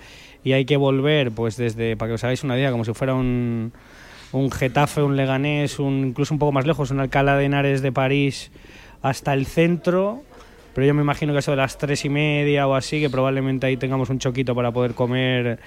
[0.45, 3.15] y hay que volver, pues desde, para que os hagáis una idea, como si fuera
[3.15, 3.73] un,
[4.31, 7.91] un Getafe, un Leganés, un, incluso un poco más lejos, un Alcalá de Henares de
[7.91, 8.53] París
[9.03, 10.23] hasta el centro,
[10.75, 13.67] pero yo me imagino que eso de las tres y media o así, que probablemente
[13.67, 15.59] ahí tengamos un choquito para poder comer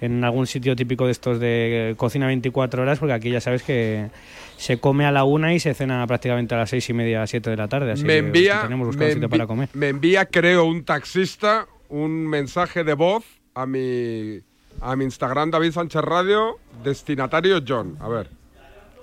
[0.00, 4.08] en algún sitio típico de estos de cocina 24 horas, porque aquí ya sabes que
[4.56, 7.50] se come a la una y se cena prácticamente a las seis y media, siete
[7.50, 7.92] de la tarde.
[7.92, 9.68] Así me que envía, tenemos buscado me, un sitio para comer.
[9.72, 14.40] me envía, creo, un taxista un mensaje de voz a mi,
[14.80, 17.96] a mi Instagram David Sánchez Radio, destinatario John.
[18.00, 18.28] A ver.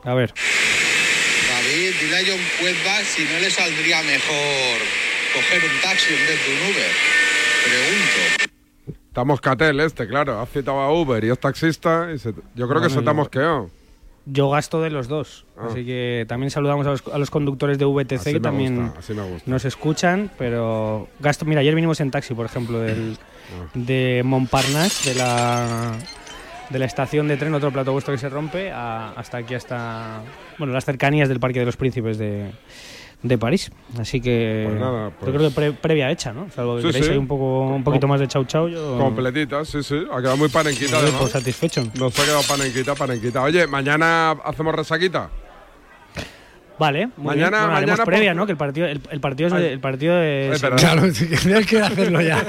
[0.04, 0.34] A ver.
[1.50, 4.80] David, dile a John Cuezba si no le saldría mejor
[5.34, 6.92] coger un taxi en vez de un Uber.
[7.64, 8.53] Pregunto.
[9.14, 10.40] Estamos Catel este, claro.
[10.42, 12.10] Ha citado a Uber y es taxista.
[12.12, 13.70] y se- yo creo que se te ha mosqueado.
[14.26, 15.68] Yo gasto de los dos, Ah.
[15.70, 19.44] así que también saludamos a los, a los conductores de VTC Así que también gusta.
[19.46, 21.46] nos escuchan, pero gasto.
[21.46, 23.70] Mira, ayer vinimos en taxi, por ejemplo, del, Ah.
[23.76, 25.92] de Montparnasse, de la
[26.72, 30.24] de la estación de tren, otro plato vuestro que se rompe, a- hasta aquí, hasta
[30.58, 32.50] bueno, las cercanías del Parque de los Príncipes de,
[33.24, 33.72] de París.
[33.98, 36.50] Así que Pues nada, yo pues- creo que pre- previa hecha, ¿no?
[36.52, 37.12] Salvo que Sí, queréis sí.
[37.14, 38.68] ahí un poco un poquito más de chau chau.
[38.68, 40.06] Yo Completita, sí, sí.
[40.12, 41.22] Ha quedado muy panenquita, además.
[41.22, 41.84] pues satisfecho.
[41.98, 43.42] Nos ha quedado panenquita, panenquita.
[43.42, 45.30] Oye, mañana hacemos resaquita.
[46.80, 47.62] Vale, muy Mañana- bien.
[47.62, 48.46] Bueno, haremos mañana previa, por- ¿no?
[48.48, 50.60] Que el partido, el, el partido es, el partido es.
[50.62, 52.44] Claro, si tienes que hacerlo ya.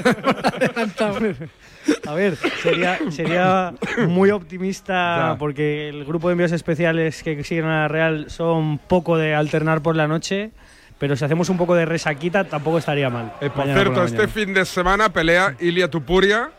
[2.07, 3.73] A ver, sería, sería
[4.07, 5.37] muy optimista Ya.
[5.37, 9.81] porque el grupo de envíos especiales que siguen a la Real son poco de alternar
[9.83, 10.49] por la noche,
[10.97, 13.33] pero si hacemos un poco de resaquita tampoco estaría mal.
[13.41, 16.51] Eh, por mañana cierto, este fin de semana pelea Ilia Tupuria.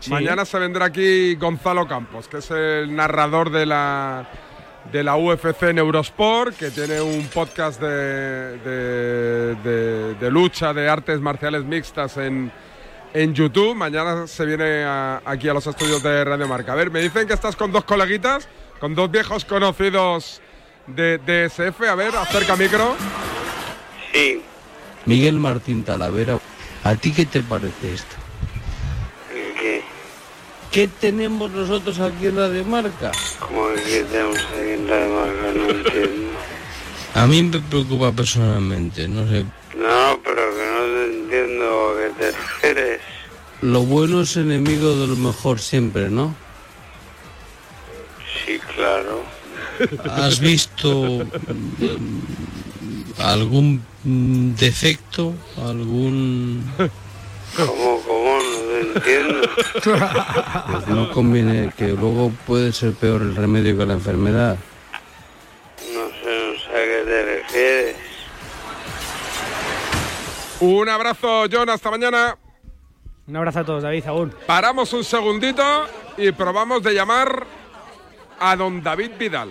[0.00, 0.10] Sí.
[0.10, 4.26] Mañana se vendrá aquí Gonzalo Campos, que es el narrador de la,
[4.92, 10.88] de la UFC en Eurosport, que tiene un podcast de, de- de- de lucha de
[10.88, 12.52] artes marciales mixtas en,
[13.12, 13.74] en YouTube.
[13.74, 16.72] Mañana se viene a- aquí a los estudios de Radio Marca.
[16.72, 18.48] A ver, me dicen que estás con dos coleguitas,
[18.78, 20.40] con dos viejos conocidos
[20.94, 21.88] de, de SF.
[21.88, 22.96] A ver, acerca micro.
[24.12, 24.42] Sí.
[25.06, 26.38] Miguel Martín Talavera,
[26.84, 28.16] ¿a ti qué te parece esto?
[29.58, 29.82] ¿Qué?
[30.70, 33.12] ¿Qué tenemos nosotros aquí en Radio Marca?
[33.38, 35.52] ¿Cómo que tenemos aquí en la marca?
[35.54, 36.28] No entiendo.
[37.14, 39.44] A mí me preocupa personalmente, no sé.
[39.76, 43.00] No, pero que no te entiendo a qué te refieres.
[43.62, 46.34] Lo bueno es enemigo de lo mejor siempre, ¿no?
[48.44, 49.37] Sí, claro.
[50.10, 52.20] ¿Has visto mm,
[53.20, 55.34] algún mm, defecto?
[55.56, 56.64] ¿Algún...?
[57.56, 58.38] ¿Cómo, cómo?
[58.38, 59.48] No entiendo.
[60.70, 64.56] Pues no conviene, que luego puede ser peor el remedio que la enfermedad.
[65.92, 67.96] No sé, no sé a qué te refieres.
[70.60, 72.36] Un abrazo, John, hasta mañana.
[73.26, 74.34] Un abrazo a todos, David, aún.
[74.46, 75.86] Paramos un segundito
[76.16, 77.46] y probamos de llamar
[78.40, 79.50] a don David Vidal.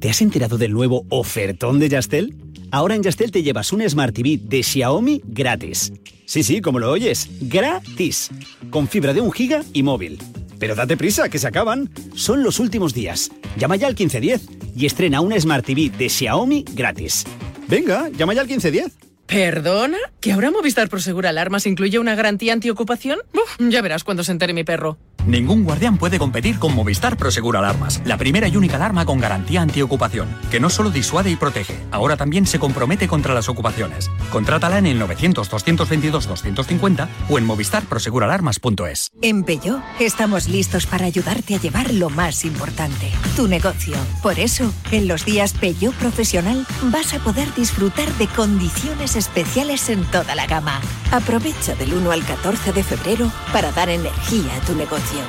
[0.00, 2.36] ¿Te has enterado del nuevo ofertón de Yastel?
[2.70, 5.92] Ahora en Yastel te llevas un Smart TV de Xiaomi gratis.
[6.24, 8.30] Sí, sí, como lo oyes, gratis.
[8.70, 10.18] Con fibra de un giga y móvil.
[10.60, 11.90] Pero date prisa, que se acaban.
[12.14, 13.32] Son los últimos días.
[13.56, 17.24] Llama ya al 1510 y estrena un Smart TV de Xiaomi gratis.
[17.66, 19.07] Venga, llama ya al 1510.
[19.28, 19.98] ¿Perdona?
[20.22, 23.18] ¿Que ahora Movistar Prosegur Alarmas incluye una garantía antiocupación?
[23.34, 24.96] Uf, ya verás cuando se entere mi perro.
[25.26, 29.60] Ningún guardián puede competir con Movistar Prosegur Alarmas, la primera y única alarma con garantía
[29.60, 34.10] antiocupación, que no solo disuade y protege, ahora también se compromete contra las ocupaciones.
[34.30, 39.10] Contrátala en el 900-222-250 o en movistarproseguralarmas.es.
[39.20, 43.96] En Peugeot estamos listos para ayudarte a llevar lo más importante, tu negocio.
[44.22, 50.04] Por eso, en los días Peugeot Profesional vas a poder disfrutar de condiciones especiales en
[50.06, 50.80] toda la gama.
[51.10, 55.20] Aprovecha del 1 al 14 de febrero para dar energía a tu negocio.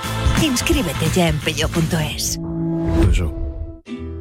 [0.41, 2.39] Inscríbete ya en peyo.es.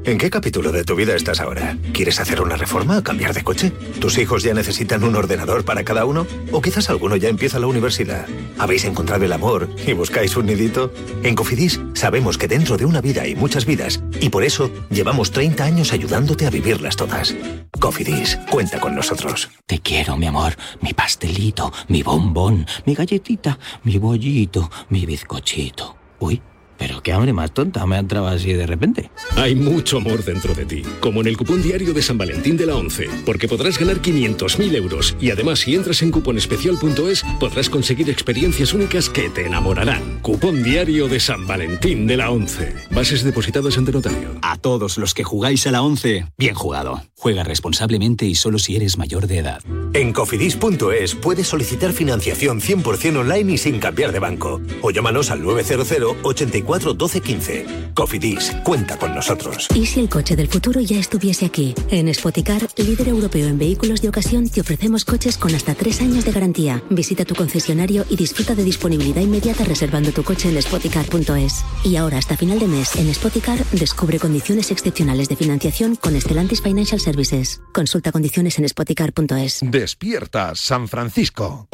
[0.04, 1.76] ¿En qué capítulo de tu vida estás ahora?
[1.92, 3.72] ¿Quieres hacer una reforma o cambiar de coche?
[4.00, 6.26] ¿Tus hijos ya necesitan un ordenador para cada uno?
[6.50, 8.26] ¿O quizás alguno ya empieza la universidad?
[8.58, 10.92] ¿Habéis encontrado el amor y buscáis un nidito?
[11.22, 15.30] En Cofidis sabemos que dentro de una vida hay muchas vidas y por eso llevamos
[15.30, 17.34] 30 años ayudándote a vivirlas todas.
[17.78, 19.50] Cofidis, cuenta con nosotros.
[19.66, 25.96] Te quiero, mi amor, mi pastelito, mi bombón, mi galletita, mi bollito, mi bizcochito.
[26.20, 26.40] Uy.
[26.78, 29.10] Pero qué hambre más tonta me ha entrado así de repente.
[29.36, 32.66] Hay mucho amor dentro de ti, como en el cupón diario de San Valentín de
[32.66, 38.10] la 11, porque podrás ganar 500.000 euros y además si entras en cuponespecial.es podrás conseguir
[38.10, 40.20] experiencias únicas que te enamorarán.
[40.22, 42.74] Cupón diario de San Valentín de la 11.
[42.90, 44.38] Bases depositadas ante notario.
[44.42, 47.02] A todos los que jugáis a la 11, bien jugado.
[47.16, 49.62] Juega responsablemente y solo si eres mayor de edad.
[49.94, 54.60] En cofidis.es puedes solicitar financiación 100% online y sin cambiar de banco.
[54.82, 55.88] O llámanos al 900
[56.22, 57.66] 84 12 15.
[57.94, 59.68] Cofidis, cuenta con nosotros.
[59.74, 61.74] ¿Y si el coche del futuro ya estuviese aquí?
[61.90, 66.24] En Spoticar, líder europeo en vehículos de ocasión, te ofrecemos coches con hasta tres años
[66.24, 66.82] de garantía.
[66.90, 71.64] Visita tu concesionario y disfruta de disponibilidad inmediata reservando tu coche en spoticar.es.
[71.84, 76.62] Y ahora, hasta final de mes, en Spoticar, descubre condiciones excepcionales de financiación con Stellantis
[76.62, 77.62] Financial Services.
[77.72, 79.60] Consulta condiciones en spoticar.es.
[79.62, 81.68] Despierta San Francisco.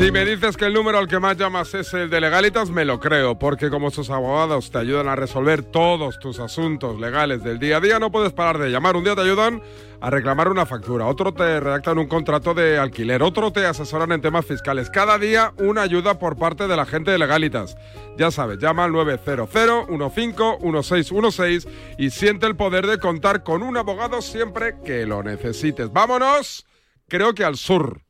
[0.00, 2.86] Si me dices que el número al que más llamas es el de legalitas, me
[2.86, 7.58] lo creo, porque como sus abogados te ayudan a resolver todos tus asuntos legales del
[7.58, 8.96] día a día, no puedes parar de llamar.
[8.96, 9.60] Un día te ayudan
[10.00, 14.22] a reclamar una factura, otro te redactan un contrato de alquiler, otro te asesoran en
[14.22, 14.88] temas fiscales.
[14.88, 17.76] Cada día una ayuda por parte de la gente de legalitas.
[18.16, 24.76] Ya sabes, llama al 900-15-1616 y siente el poder de contar con un abogado siempre
[24.82, 25.92] que lo necesites.
[25.92, 26.64] Vámonos,
[27.06, 28.00] creo que al sur.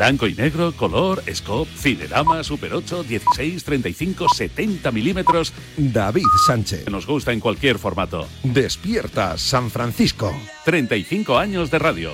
[0.00, 5.52] Blanco y negro, color, scope, cinerama, super 8, 16, 35, 70 milímetros.
[5.76, 6.88] David Sánchez.
[6.88, 8.26] Nos gusta en cualquier formato.
[8.42, 10.32] Despierta San Francisco.
[10.64, 12.12] 35 años de radio.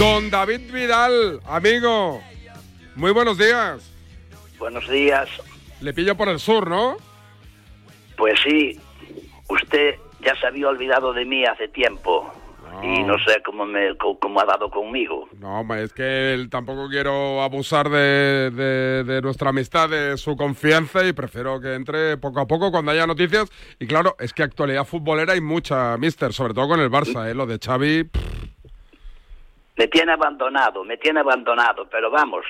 [0.00, 2.20] Don David Vidal, amigo.
[2.96, 3.88] Muy buenos días.
[4.58, 5.28] Buenos días.
[5.80, 6.96] Le pillo por el sur, ¿no?
[8.16, 8.80] Pues sí,
[9.48, 12.32] usted ya se había olvidado de mí hace tiempo.
[12.82, 15.28] Y no sé cómo, me, cómo, cómo ha dado conmigo.
[15.40, 20.36] No, hombre, es que él tampoco quiero abusar de, de- de nuestra amistad, de su
[20.36, 23.50] confianza y prefiero que entre poco a poco cuando haya noticias.
[23.80, 27.34] Y claro, es que actualidad futbolera hay mucha, mister, sobre todo con el Barça, ¿eh?
[27.34, 28.22] Lo de Xavi, pff,
[29.76, 32.44] Me tiene abandonado, me tiene abandonado, pero vamos,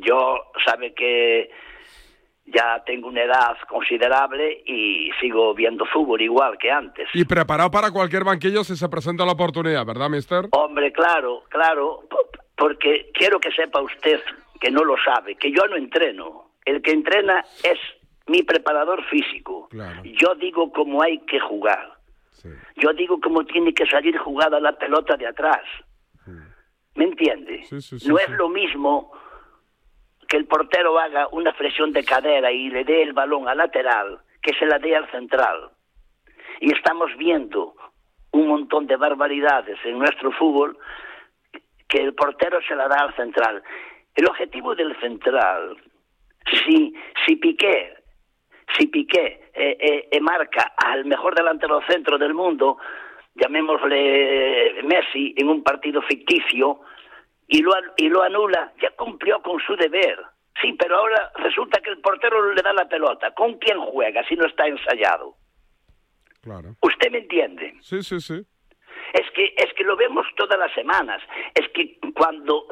[0.00, 1.50] yo sabe que
[2.46, 7.08] ya tengo una edad considerable y sigo viendo fútbol igual que antes.
[7.14, 10.46] y preparado para cualquier banquillo si se presenta la oportunidad, ¿verdad, mister?
[10.52, 14.20] Hombre, claro, claro, po- porque quiero que sepa usted
[14.60, 16.50] que no lo sabe, que yo no entreno.
[16.64, 17.78] El que entrena es
[18.26, 19.68] mi preparador físico.
[20.04, 21.92] Yo digo cómo hay que jugar.
[22.76, 25.60] Yo digo cómo tiene que salir jugada la pelota de atrás.
[26.94, 27.64] ¿Me entiende?
[28.06, 29.10] no es lo mismo
[30.26, 34.20] que el portero haga una flexión de cadera y le dé el balón al lateral
[34.42, 35.70] que se la dé al central.
[36.60, 37.74] Y estamos viendo
[38.32, 40.76] un montón de barbaridades en nuestro fútbol
[41.88, 43.62] que el portero se la da al central.
[44.14, 45.76] El objetivo del central,
[46.52, 47.94] si, si Piqué,
[48.76, 52.78] si Piqué eh, eh, eh, marca al mejor delantero centro del mundo,
[53.34, 56.80] llamémosle Messi, en un partido ficticio,
[57.48, 60.18] y lo, y lo anula, ya cumplió con su deber.
[60.62, 63.32] Sí, pero ahora resulta que el portero le da la pelota.
[63.32, 65.34] ¿Con quién juega si no está ensayado?
[66.42, 66.76] Claro.
[66.80, 67.74] ¿Usted me entiende?
[67.80, 68.42] Sí, sí, sí.
[69.12, 71.20] Es que, es que lo vemos todas las semanas.
[71.54, 72.66] Es que cuando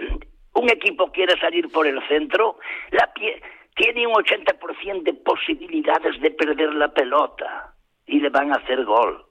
[0.54, 2.58] un equipo quiere salir por el centro,
[2.90, 3.40] la pie-
[3.74, 7.74] tiene un 80% de posibilidades de perder la pelota
[8.06, 9.24] y le van a hacer gol.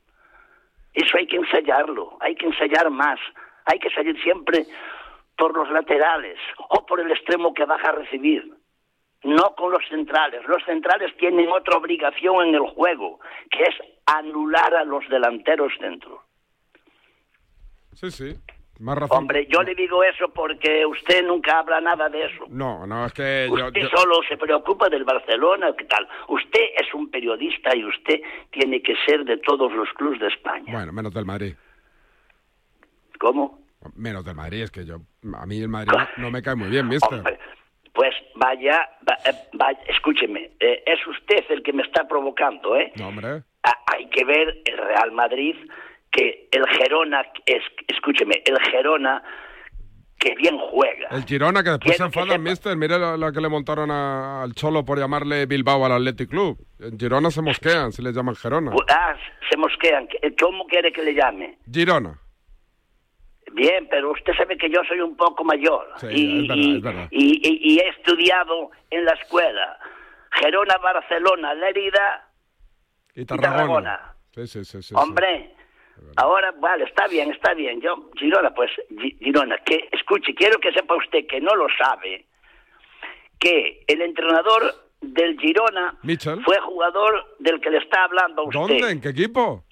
[0.93, 3.19] Eso hay que ensayarlo, hay que ensayar más,
[3.65, 4.65] hay que salir siempre
[5.41, 6.37] por los laterales
[6.69, 8.43] o por el extremo que baja a recibir.
[9.23, 10.45] No con los centrales.
[10.47, 13.75] Los centrales tienen otra obligación en el juego, que es
[14.05, 16.21] anular a los delanteros dentro.
[17.93, 18.35] Sí, sí.
[18.81, 19.17] Más razón.
[19.17, 22.45] Hombre, yo le digo eso porque usted nunca habla nada de eso.
[22.49, 23.65] No, no, es que yo...
[23.67, 26.07] Usted yo- solo se preocupa del Barcelona, ¿qué tal?
[26.27, 30.71] Usted es un periodista y usted tiene que ser de todos los clubes de España.
[30.71, 31.55] Bueno, menos del Madrid.
[33.19, 33.59] ¿Cómo?
[33.95, 34.97] Menos del Madrid, es que yo...
[35.35, 37.23] A mí el Madrid no, me cae muy bien, mister.
[37.93, 42.91] Pues vaya, va- eh, vaya, escúcheme, eh, es usted el que me está provocando, ¿eh?
[42.95, 43.43] No, hombre.
[43.63, 45.55] Ah, hay que ver el Real Madrid,
[46.09, 49.21] que el Gerona, es, escúcheme, el Gerona,
[50.17, 51.09] que bien juega.
[51.11, 52.77] El Girona, que después se enfadan, mister.
[52.77, 56.57] Mire la, la que le montaron a- al Cholo por llamarle Bilbao al Athletic Club.
[56.79, 58.71] En Girona se mosquean si le llaman Gerona.
[58.89, 59.15] Ah,
[59.49, 60.07] se mosquean.
[60.39, 61.57] ¿Cómo quiere que le llame?
[61.69, 62.17] Girona.
[63.53, 66.75] Bien, pero usted sabe que yo soy un poco mayor Sí, y, es verdad, y-
[66.77, 67.07] es verdad.
[67.11, 69.77] y- y- y he estudiado en la escuela
[70.31, 72.27] Gerona, Barcelona, Lérida
[73.15, 73.97] Y y Tarragona.
[74.33, 74.47] Tarragona.
[74.47, 75.53] Sí, sí, Hombre,
[76.15, 77.81] ahora, vale, está bien, está bien.
[77.81, 82.25] Yo, Girona, pues, Gi- Girona, que escuche, quiero que sepa usted que no lo sabe,
[83.39, 86.41] que el entrenador del Girona Mitchell.
[86.45, 88.89] fue jugador del que le está hablando a usted ¿Dónde?
[88.91, 89.65] ¿En qué equipo?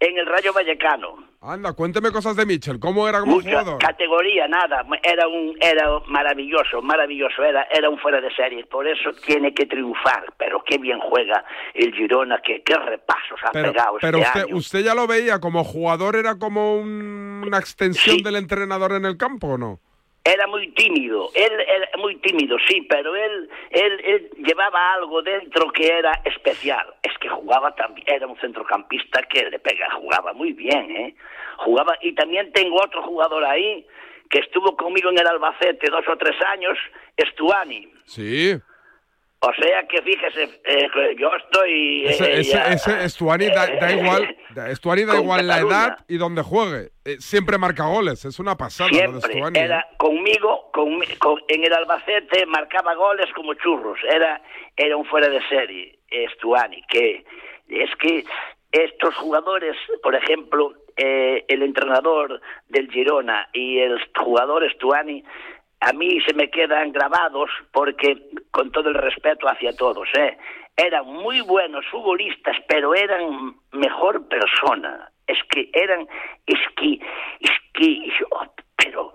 [0.00, 1.28] en el Rayo Vallecano.
[1.44, 2.78] Anda, cuénteme cosas de Mitchell.
[2.78, 3.78] ¿Cómo era como Mucha jugador?
[3.80, 4.84] categoría, nada.
[5.02, 7.42] Era un, era maravilloso, maravilloso.
[7.42, 8.64] Era, era un fuera de serie.
[8.66, 10.32] Por eso tiene que triunfar.
[10.38, 14.44] Pero qué bien juega el Girona, qué, qué repasos ha Pero, pegado pero este usted,
[14.48, 14.56] año.
[14.56, 19.16] usted ya lo veía como jugador, era como un- una extensión del entrenador en el
[19.16, 19.80] campo, ¿o no?
[20.24, 25.70] Era muy tímido, él era muy tímido, sí, pero él, él, él llevaba algo dentro
[25.72, 26.94] que era especial.
[27.02, 31.14] Es que jugaba también, era un centrocampista que le pega, jugaba muy bien, ¿eh?
[31.58, 33.84] Jugaba, y también tengo otro jugador ahí
[34.30, 36.78] que estuvo conmigo en el Albacete dos o tres años,
[37.16, 37.92] Estuani.
[38.04, 38.54] Sí.
[39.44, 42.06] O sea que fíjese, eh, yo estoy...
[42.06, 45.58] Ese, eh, ese, ya- ese Estuani da, da igual, da- Estuani da Con igual la
[45.58, 46.90] edad y donde juegue.
[47.04, 49.58] Eh, siempre marca goles, es una pasada lo de Siempre Estuani.
[49.58, 49.62] ¿eh?
[49.64, 53.98] era conmigo, conmi- con- en el Albacete marcaba goles como churros.
[54.08, 54.40] Era,
[54.76, 56.80] era un fuera de serie, Estuani.
[56.88, 57.24] Que
[57.68, 58.24] es que
[58.70, 65.24] estos jugadores, por ejemplo, eh, el entrenador del Girona y el jugador Estuani,
[65.82, 68.16] a mí se me quedan grabados porque,
[68.52, 70.38] con todo el respeto hacia todos, ¿eh?
[70.76, 75.10] eran muy buenos futbolistas, pero eran mejor persona.
[75.26, 76.06] Es que eran,
[76.46, 77.00] es que,
[77.40, 79.12] es que, oh, pero,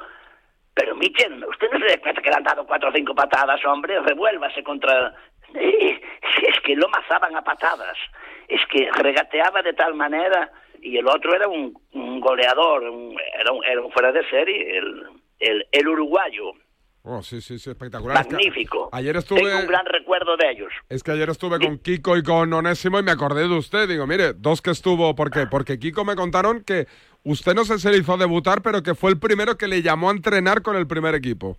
[0.74, 4.00] pero Michel, usted no se da que le han dado cuatro o cinco patadas, hombre,
[4.02, 5.14] revuélvase contra...
[6.38, 7.98] Es que lo mazaban a patadas,
[8.48, 10.52] es que regateaba de tal manera
[10.82, 11.74] y el otro era un,
[12.20, 12.84] goleador,
[13.40, 15.08] era, un, era un fuera de serie, el,
[15.40, 16.52] el, el uruguayo,
[17.10, 18.18] Oh, sí, sí, sí, espectacular.
[18.20, 18.90] Es que magnífico.
[18.92, 20.74] ayer estuve, Tengo un gran recuerdo de ellos.
[20.90, 23.88] es que ayer estuve con Kiko y con Onésimo y me acordé de usted.
[23.88, 25.48] Digo, mire, dos que estuvo, ¿por qué?
[25.50, 26.86] Porque Kiko me contaron que
[27.24, 30.10] usted no sé si le hizo debutar, pero que fue el primero que le llamó
[30.10, 31.58] a entrenar con el primer equipo.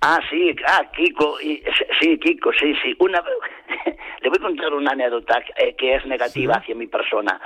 [0.00, 1.62] Ah, sí, ah, Kiko, y-
[2.00, 2.92] sí, Kiko, sí, sí.
[2.98, 3.22] Una,
[4.20, 7.40] le voy a contar una anécdota eh, que es negativa hacia mi persona.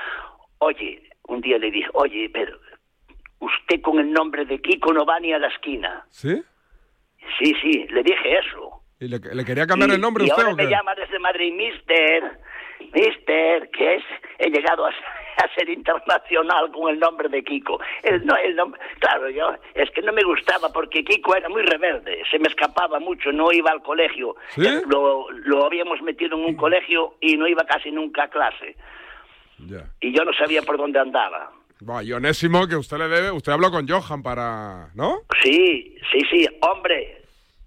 [0.57, 2.59] Oye, un día le dije, oye, pero
[3.41, 6.05] usted con el nombre de Kiko no va ni a la esquina.
[6.09, 6.43] ¿Sí?
[7.39, 8.83] Sí, sí, le dije eso.
[9.01, 10.65] ¿Y le, le quería cambiar y, el nombre a y usted ahora o qué?
[10.65, 12.39] me llama desde Madrid, Mister,
[12.93, 14.05] Mister, que es,
[14.39, 14.91] he llegado a,
[15.43, 17.81] a ser internacional con el nombre de Kiko.
[18.03, 21.63] El, no, el nombre, claro, yo, es que no me gustaba porque Kiko era muy
[21.63, 24.37] rebelde, se me escapaba mucho, no iba al colegio.
[24.51, 24.69] ¿Sí?
[24.87, 28.77] Lo, lo habíamos metido en un colegio y no iba casi nunca a clase.
[29.59, 29.85] Ya.
[30.01, 31.53] Y yo no sabía por dónde andaba.
[32.03, 35.23] Y Onésimo, que usted le debe, usted habló con Johan para, ¿no?
[35.43, 37.23] Sí, sí, sí, hombre,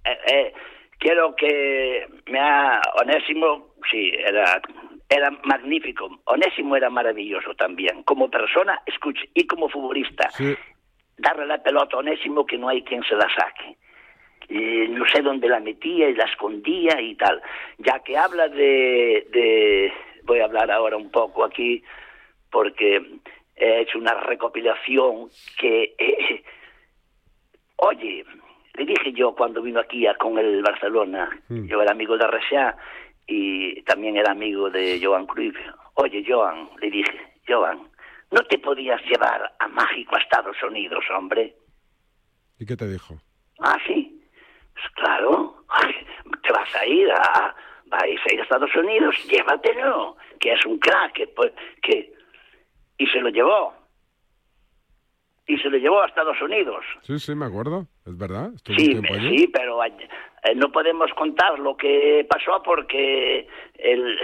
[0.05, 0.53] eh, eh,
[0.99, 2.79] quiero que me ha...
[3.01, 4.61] Onésimo, sí, era,
[5.09, 6.21] era magnífico.
[6.25, 8.03] Onésimo era maravilloso también.
[8.03, 10.29] Como persona, escuche, y como futbolista.
[10.29, 10.55] Sí.
[11.17, 13.77] Darle la pelota a Onésimo que no hay quien se la saque.
[14.49, 17.41] Eh, no sé dónde la metía y la escondía y tal.
[17.79, 19.27] Ya que habla de...
[19.31, 19.93] de
[20.25, 21.83] voy a hablar ahora un poco aquí
[22.49, 23.01] porque
[23.55, 25.29] he hecho una recopilación
[25.59, 25.95] que...
[25.97, 26.43] eh,
[27.77, 28.23] Oye,
[28.75, 32.77] le dije yo cuando vino aquí a- con el Barcelona, yo era amigo de Rechá
[33.27, 35.57] y también era amigo de Joan Cruyff.
[35.95, 37.89] Oye, Joan, le dije, Joan,
[38.31, 41.55] ¿no te podías llevar a Mágico a Estados Unidos, hombre?
[42.59, 43.15] ¿Y qué te dijo?
[43.59, 44.21] Ah, sí.
[44.73, 45.55] Pues claro,
[46.41, 47.55] te vas a ir a,
[47.87, 51.51] vais a ir a Estados Unidos, llévatelo, que es un crack, que, pues,
[51.81, 52.12] que...
[52.97, 53.73] Y se lo llevó.
[55.45, 56.85] y se lo llevó a Estados Unidos.
[57.01, 58.51] Sí, sí, me acuerdo, es verdad.
[58.65, 59.77] Sí, sí, pero
[60.43, 64.19] eh, no podemos contar lo que pasó porque el,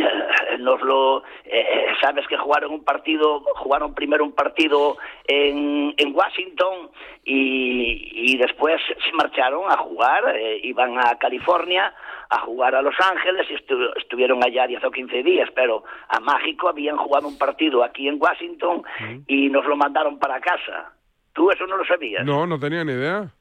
[0.59, 6.89] nos lo eh, sabes que jugaron un partido, jugaron primero un partido en, en Washington
[7.23, 11.93] y, y después se marcharon a jugar, eh, iban a California
[12.29, 13.55] a jugar a Los Ángeles y
[13.99, 18.21] estuvieron allá 10 o 15 días, pero a Mágico habían jugado un partido aquí en
[18.21, 18.83] Washington
[19.25, 20.93] y nos lo mandaron para casa.
[21.33, 22.25] ¿Tú eso no lo sabías?
[22.25, 23.31] No, no tenía ni idea.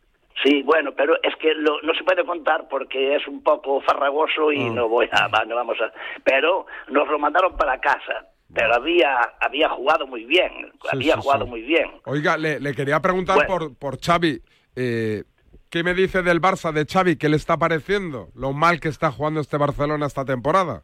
[0.43, 4.67] Sí, bueno, pero es que no se puede contar porque es un poco farragoso y
[4.67, 4.71] ah.
[4.71, 8.27] no voy a, no vamos a, pero nos lo mandaron para casa.
[8.55, 11.91] Pero había, había jugado muy bien, había jugado muy bien.
[12.07, 14.41] Oiga, le, quería preguntar por, por Xavi,
[14.75, 15.25] eh,
[15.69, 17.17] ¿qué me dice del Barça de Xavi?
[17.17, 18.29] ¿Qué le está pareciendo?
[18.35, 20.83] Lo mal que está jugando este Barcelona esta temporada.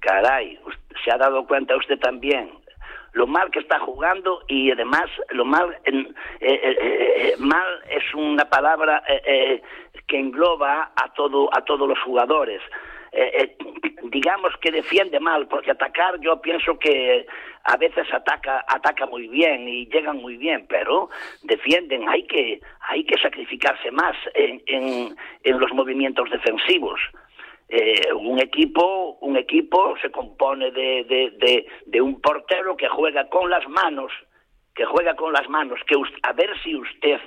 [0.00, 0.58] Caray,
[1.04, 2.50] se ha dado cuenta usted también
[3.12, 6.06] lo mal que está jugando y además lo mal eh,
[6.40, 9.02] eh, eh, mal es una palabra
[10.06, 12.60] que engloba a todo a todos los jugadores.
[14.04, 17.26] Digamos que defiende mal porque atacar yo pienso que
[17.64, 21.10] a veces ataca ataca muy bien y llegan muy bien pero
[21.42, 26.98] defienden hay que hay que sacrificarse más en, en, en los movimientos defensivos
[27.74, 33.66] eh, un equipo un equipo se compone de, de, un portero que juega con las
[33.66, 34.12] manos
[34.74, 37.18] que juega con las manos que a ver si usted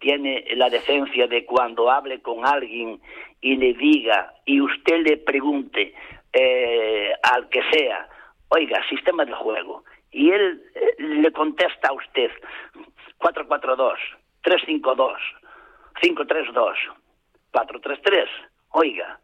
[0.00, 3.00] tiene la decencia de cuando hable con alguien
[3.40, 5.94] y le diga y usted le pregunte
[6.34, 8.06] eh, al que sea
[8.48, 12.30] oiga sistema de juego y él eh, le contesta a usted
[13.16, 13.98] 442
[14.42, 15.18] 352
[16.02, 16.76] 532
[17.52, 18.28] 433
[18.68, 19.18] oiga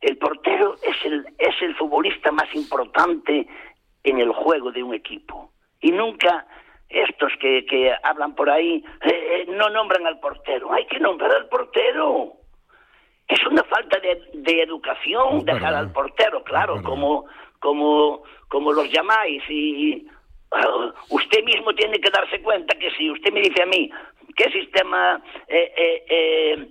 [0.00, 3.46] el portero es el, es el futbolista más importante
[4.02, 5.52] en el juego de un equipo.
[5.80, 6.46] Y nunca
[6.88, 10.72] estos que, que hablan por ahí eh, eh, no nombran al portero.
[10.72, 12.32] Hay que nombrar al portero.
[13.28, 17.26] Es una falta de, de educación dejar al portero, claro, como,
[17.60, 19.42] como, como los llamáis.
[19.48, 20.08] Y
[20.50, 23.88] uh, usted mismo tiene que darse cuenta que si usted me dice a mí
[24.34, 26.70] qué sistema eh, eh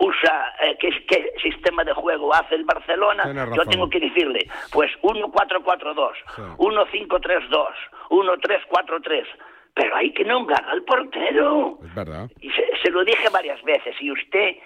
[0.00, 3.24] usa, eh, qué, qué, sistema de juego hace el Barcelona,
[3.54, 6.12] yo tengo que decirle, pues 1-4-4-2,
[6.56, 7.68] 1-5-3-2,
[8.08, 9.26] 1-3-4-3.
[9.72, 11.78] Pero hay que nombrar al portero.
[11.84, 12.28] Es verdad.
[12.40, 14.56] Y se, lo dije varias veces, y usted,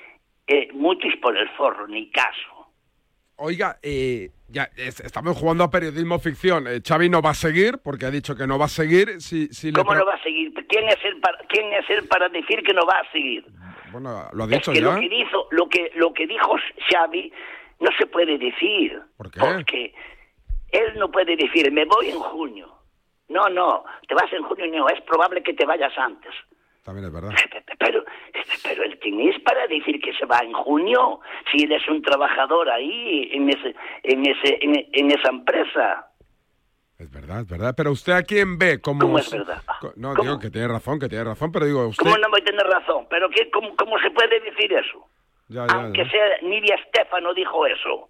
[0.47, 2.54] eh, mutis por el forro, ni caso.
[3.37, 6.67] Oiga, eh, ya estamos jugando a periodismo ficción.
[6.69, 9.21] Eh, Xavi no va a seguir porque ha dicho que no va a seguir.
[9.21, 10.53] Si, si ¿Cómo no va a seguir?
[10.69, 13.45] ¿Quién es, él para, ¿Quién es él para decir que no va a seguir?
[13.91, 14.95] Bueno, lo ha dicho es que ya.
[14.95, 16.57] Lo que, dijo, lo, que, lo que dijo
[16.91, 17.33] Xavi
[17.81, 19.01] no se puede decir.
[19.17, 19.41] ¿Por qué?
[19.41, 19.95] Porque
[20.71, 22.73] él no puede decir, me voy en junio.
[23.29, 26.33] No, no, te vas en junio, no, es probable que te vayas antes.
[26.85, 27.31] También es verdad.
[27.79, 28.05] Pero,
[28.63, 31.21] pero el quién es para decir que se va en junio,
[31.51, 36.07] si él es un trabajador ahí, en, ese, en, ese, en esa empresa.
[36.99, 37.75] Es verdad, es verdad.
[37.77, 39.01] Pero usted a quién ve como...
[39.01, 39.61] ¿Cómo es verdad?
[39.97, 42.05] No, digo que tiene razón, que tiene razón, pero digo usted...
[42.05, 43.07] ¿Cómo no voy a tener razón?
[43.11, 45.07] ¿Pero qué, cómo, cómo se puede decir eso?
[45.49, 48.09] Ya, ya, Aunque sea Nidia Stefano dijo eso.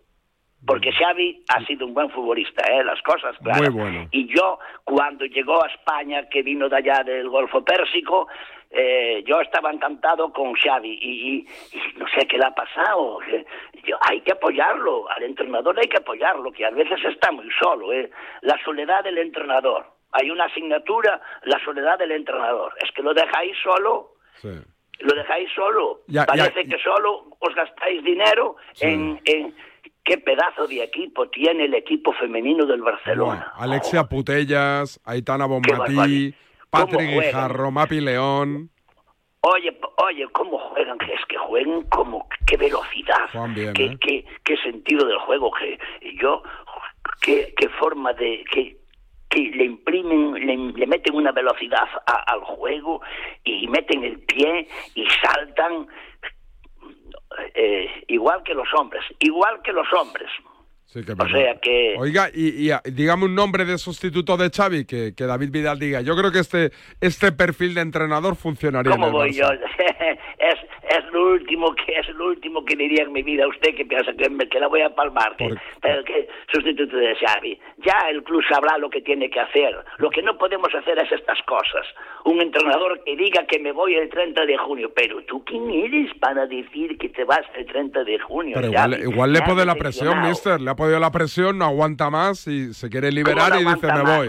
[0.67, 2.83] Porque Xavi ha sido un buen futbolista, ¿eh?
[2.85, 3.71] las cosas claras.
[3.71, 4.09] Muy bueno.
[4.13, 8.29] Y yo, cuando llegó a España, que vino de allá del Golfo Pérsico,
[8.77, 11.47] eh, yo estaba encantado con Xavi y,
[11.97, 13.21] no sé qué le ha pasado.
[13.85, 17.93] Yo, hay que apoyarlo, al entrenador hay que apoyarlo, que a veces está muy solo.
[17.93, 18.11] ¿eh?
[18.43, 19.87] La soledad del entrenador.
[20.11, 22.73] Hay una asignatura, la soledad del entrenador.
[22.83, 24.15] Es que lo dejáis solo.
[24.43, 26.01] Lo dejáis solo.
[26.27, 29.55] Parece que solo os gastáis dinero en, en
[30.05, 33.53] qué pedazo de equipo tiene el equipo femenino del Barcelona.
[33.57, 36.35] Alexia Putellas, Aitana Bonmatí,
[36.75, 38.71] Patrick Guijarro, Mapi León.
[39.43, 40.99] Oye, oye, ¿cómo juegan?
[41.03, 43.29] Es que juegan como, qué velocidad,
[43.75, 43.97] qué, ¿eh?
[44.01, 45.79] qué, qué, sentido del juego, que
[46.19, 46.43] yo,
[47.21, 48.79] qué, qué forma de, que,
[49.29, 50.33] que le imprimen,
[50.75, 53.03] le, meten una velocidad al juego
[53.45, 55.89] y meten el pie y saltan,
[57.55, 60.31] eh, igual que los hombres, igual que los hombres.
[61.19, 61.97] O sea que...
[61.99, 66.03] Oiga, y, y, dígame un nombre de sustituto de Xavi que, que, David Vidal diga.
[66.03, 66.71] Yo creo que este,
[67.01, 68.93] este perfil de entrenador funcionaría.
[68.93, 69.51] ¿Cómo en voy yo?
[70.39, 70.55] es,
[70.89, 73.85] es lo último que es lo último que diría en mi vida a usted que
[73.85, 75.35] piensa que, que la voy a palmar.
[75.37, 77.59] Que, pero que sustituto de Xavi.
[77.79, 79.75] Ya el club sabrá lo que tiene que hacer.
[79.99, 81.87] Lo que no podemos hacer es estas cosas.
[82.25, 84.93] Un entrenador que diga que me voy el 30 de junio.
[84.95, 88.53] Pero tú quién eres para decir que te vas el 30 de junio.
[88.55, 90.61] Pero igual, igual le pone la presión, mister.
[90.61, 94.03] Le ha podido la presión, no aguanta más y se quiere liberar y dice me
[94.03, 94.29] voy.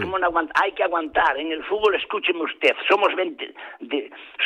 [0.62, 1.36] Hay que aguantar.
[1.38, 3.52] En el fútbol, escúcheme usted, somos 20,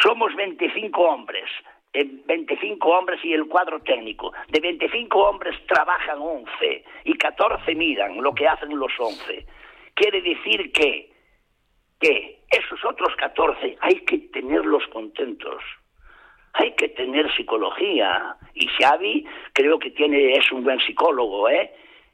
[0.02, 1.44] somos 25 hombres.
[1.92, 4.32] 25 eh, hombres y el cuadro técnico.
[4.48, 9.46] De 25 hombres trabajan 11 y 14 miran lo que hacen los 11.
[9.94, 11.12] Quiere decir que,
[12.00, 15.62] que esos otros 14 hay que tenerlos contentos
[16.54, 18.34] hay que tener psicología.
[18.54, 21.72] Y Xavi creo que tiene, es un buen psicólogo, ¿eh?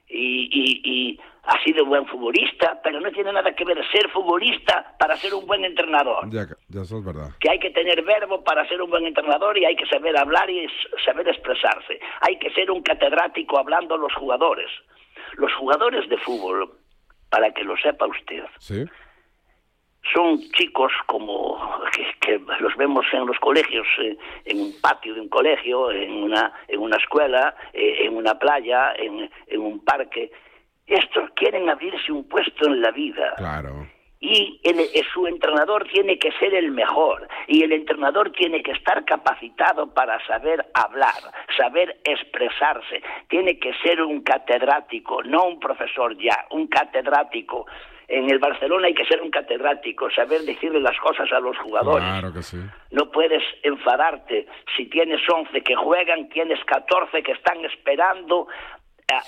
[0.09, 4.97] Y, y, ha sido un buen futbolista, pero no tiene nada que ver ser futbolista
[4.99, 6.29] para ser un buen entrenador.
[6.29, 7.31] Ya, eso es verdad.
[7.39, 10.51] Que hay que tener verbo para ser un buen entrenador y hay que saber hablar
[10.51, 10.67] y
[11.05, 12.01] saber expresarse.
[12.23, 14.69] Hay que ser un catedrático hablando a los jugadores.
[15.37, 16.73] Los jugadores de fútbol,
[17.31, 18.85] para que lo sepa usted, ¿Sí?
[20.13, 21.59] Son chicos como
[22.21, 26.53] que, los vemos en los colegios, eh, en un patio de un colegio, en una,
[26.69, 30.31] en una escuela, eh, en una playa, en, en un parque.
[30.87, 33.35] Estos quieren abrirse un puesto en la vida.
[33.37, 33.87] Claro.
[34.19, 37.29] Y el, eh, su entrenador tiene que ser el mejor.
[37.49, 41.15] Y el entrenador tiene que estar capacitado para saber hablar,
[41.57, 43.03] saber expresarse.
[43.29, 47.67] Tiene que ser un catedrático, no un profesor ya, un catedrático
[48.09, 52.07] en el Barcelona hay que ser un catedrático, saber decirle las cosas a los jugadores.
[52.07, 52.59] Claro que sí.
[52.93, 54.47] No puedes enfadarte.
[54.77, 58.47] Si tienes 11 que juegan, tienes 14 que están esperando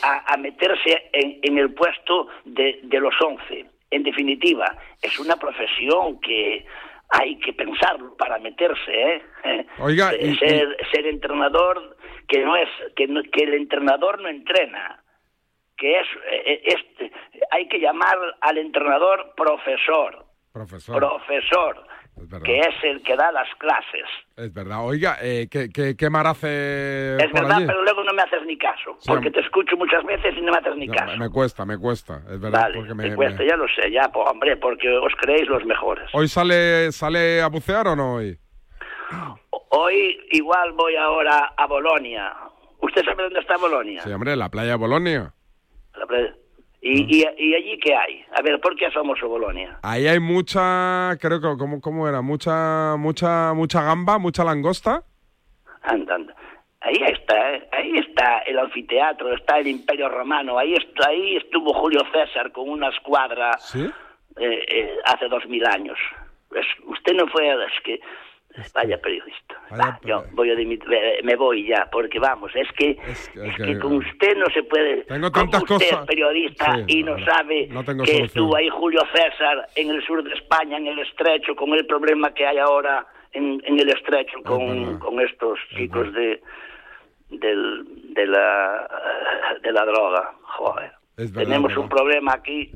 [0.02, 3.66] a, meterse en, el puesto de, los 11.
[3.90, 6.64] En definitiva, es una profesión que
[7.10, 9.22] hay que pensarlo para meterse, ¿eh?
[9.78, 11.96] Oiga, ser, ser entrenador
[12.28, 14.97] que no es que, que el entrenador no entrena
[15.78, 17.12] que es, eh, este,
[17.50, 20.26] hay que llamar al entrenador profesor.
[20.52, 20.96] Profesor.
[20.96, 21.86] Profesor.
[22.42, 24.04] que es el que da las clases.
[24.36, 24.84] Es verdad.
[24.84, 28.58] Oiga, eh, ¿qué, qué, qué, mar hace Es verdad, pero luego no me haces ni
[28.58, 28.98] caso.
[29.06, 31.16] porque te escucho muchas veces y no me haces ni caso.
[31.16, 32.22] Me cuesta, me cuesta.
[32.28, 32.62] Es verdad.
[32.62, 36.10] Vale, porque me, cuesta, ya lo sé, ya, pues, hombre, porque os creéis los mejores.
[36.12, 38.36] ¿Hoy sale, sale a bucear o no hoy?
[39.70, 42.34] Hoy igual voy ahora a Bolonia.
[42.80, 44.02] ¿Usted sabe dónde está Bolonia?
[44.02, 45.34] Sí, hombre, la playa de Bolonia.
[46.80, 48.24] ¿Y, y, allí qué hay?
[48.36, 49.78] A ver, ¿por qué es famoso Bolonia?
[49.82, 52.22] Ahí hay mucha, creo que, ¿cómo, cómo era?
[52.22, 55.02] Mucha, mucha, mucha gamba, mucha langosta.
[55.82, 56.34] Anda, anda.
[56.80, 57.68] Ahí está, ¿eh?
[57.72, 62.68] ahí está el anfiteatro, está el Imperio Romano, ahí, está, ahí estuvo Julio César con
[62.68, 63.84] una escuadra ¿Sí?
[64.36, 65.98] eh, eh, hace dos mil años.
[66.48, 68.00] Pues usted no fue, es que
[68.74, 69.54] Vaya periodista.
[70.04, 70.54] yo voy a
[71.24, 75.02] me voy ya, porque vamos, es que, es, que, con usted no se puede.
[75.04, 76.00] Tengo tantas usted cosas.
[76.00, 77.68] es periodista y no, sabe
[78.04, 81.86] que estuvo ahí Julio César en el sur de España, en el estrecho, con el
[81.86, 86.40] problema que hay ahora en, en el estrecho con, con estos chicos de,
[87.30, 88.88] del, de, la,
[89.62, 90.34] de la droga.
[90.42, 90.92] Joder.
[91.34, 92.72] Tenemos un problema aquí.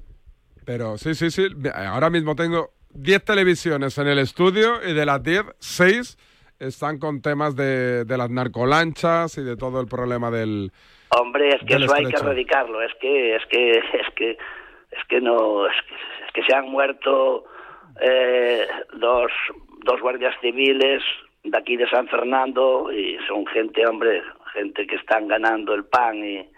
[0.64, 1.48] Pero sí, sí, sí.
[1.74, 6.18] Ahora mismo tengo 10 televisiones en el estudio y de las 10, 6
[6.60, 10.70] están con temas de, de, las narcolanchas y de todo el problema del.
[11.08, 12.82] Hombre, es que eso hay que erradicarlo.
[12.82, 15.74] Es que, es que, es que, es que no, es
[16.32, 17.44] que, se han muerto
[18.00, 19.32] eh, dos,
[19.84, 21.02] dos guardias civiles
[21.42, 24.22] de aquí de San Fernando y son gente, hombre,
[24.52, 26.48] gente que están ganando el pan y,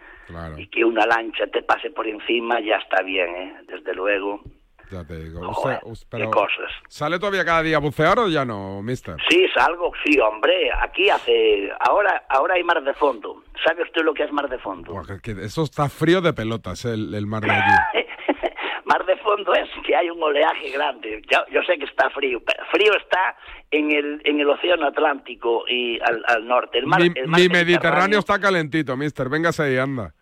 [0.59, 3.57] y que una lancha te pase por encima ya está bien, ¿eh?
[3.69, 4.43] desde luego.
[4.91, 5.41] Ya te digo.
[6.11, 6.71] qué cosas.
[6.89, 9.17] ¿Sale todavía cada día a bucear o ya no, mister?
[9.29, 10.71] Sí, salgo, sí, hombre.
[10.83, 11.71] Aquí hace...
[11.81, 13.43] Ahora ahora hay mar de fondo.
[13.65, 15.01] ¿Sabe usted lo que es mar de fondo?
[15.43, 18.05] eso está frío de pelotas, el, el mar de allí.
[18.85, 21.23] mar de fondo es que hay un oleaje grande.
[21.31, 22.41] Yo, sé que está frío.
[22.45, 23.37] Pero frío está
[23.71, 26.79] en el, en el océano Atlántico y al, norte.
[26.79, 29.29] El mar, mi, el Mediterráneo, Mediterráneo está calentito, mister.
[29.29, 30.15] Véngase ahí, anda.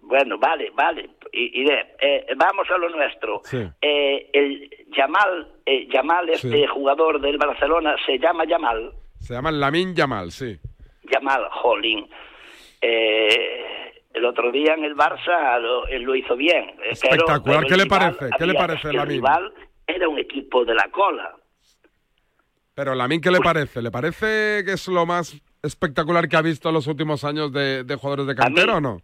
[0.00, 1.10] Bueno, vale, vale.
[1.32, 3.42] Y, eh, vamos a lo nuestro.
[3.80, 8.92] Eh, el Yamal, eh, Yamal, este jugador del Barcelona, se llama Yamal.
[9.18, 10.58] Se llama Lamin Yamal, sí.
[11.04, 12.08] Yamal, jolín.
[12.80, 16.74] el otro día en el Barça lo, lo hizo bien.
[16.84, 17.64] Espectacular.
[17.66, 18.30] ¿Qué le parece?
[18.36, 19.52] ¿Qué le parece rival
[19.94, 21.36] era un equipo de la cola.
[22.74, 23.82] Pero Lamin, ¿qué le parece?
[23.82, 27.84] ¿Le parece que es lo más espectacular que ha visto en los últimos años de,
[28.00, 29.02] jugadores de cantera o no?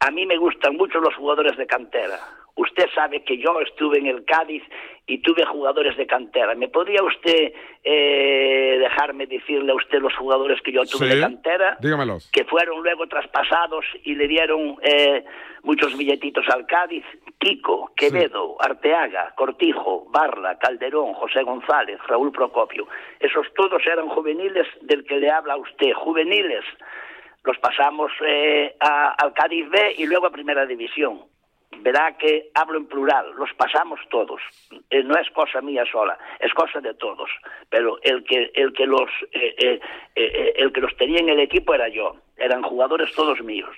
[0.00, 2.18] A mí me gustan mucho los jugadores de cantera.
[2.56, 4.62] Usted sabe que yo estuve en el Cádiz
[5.06, 6.54] y tuve jugadores de cantera.
[6.54, 7.52] ¿Me podría usted
[7.84, 11.76] eh, dejarme decirle a usted los jugadores que yo tuve de cantera?
[11.80, 12.30] Dígamelos.
[12.32, 15.22] Que fueron luego traspasados y le dieron eh,
[15.64, 17.04] muchos billetitos al Cádiz.
[17.38, 22.88] Kiko, Quevedo, Arteaga, Cortijo, Barla, Calderón, José González, Raúl Procopio.
[23.20, 25.92] Esos todos eran juveniles del que le habla a usted.
[25.92, 26.64] Juveniles
[27.46, 31.22] los pasamos eh, al Cádiz B y luego a Primera División.
[31.78, 34.40] Verá que hablo en plural, los pasamos todos.
[34.90, 37.30] Eh, no es cosa mía sola, es cosa de todos.
[37.70, 39.80] Pero el que el que los eh,
[40.56, 42.16] el que los tenía en el equipo era yo.
[42.36, 43.74] Eran jugadores todos míos.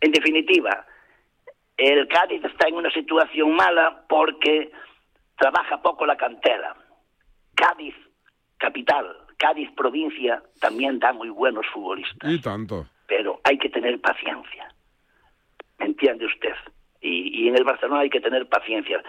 [0.00, 0.86] En definitiva,
[1.76, 4.72] el Cádiz está en una situación mala porque
[5.36, 6.74] trabaja poco la cantera.
[7.54, 7.94] Cádiz
[8.56, 12.30] capital, Cádiz provincia también da muy buenos futbolistas.
[12.30, 14.72] Y tanto pero hay que tener paciencia.
[15.78, 16.54] ¿Me entiende usted?
[17.02, 19.02] Y, en el Barcelona hay que tener paciencia.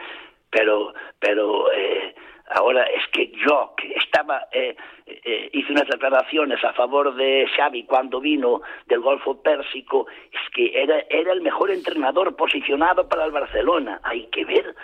[0.50, 2.14] Pero, pero eh,
[2.50, 4.76] ahora es que yo que estaba eh,
[5.06, 10.84] eh, hice unas declaraciones a favor de Xavi cuando vino del Golfo Pérsico, es que
[10.84, 14.02] era era el mejor entrenador posicionado para el Barcelona.
[14.04, 14.76] Hay que ver,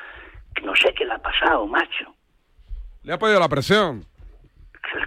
[0.63, 2.15] no sé qué le ha pasado, macho.
[3.03, 4.08] Le ha podido la presión es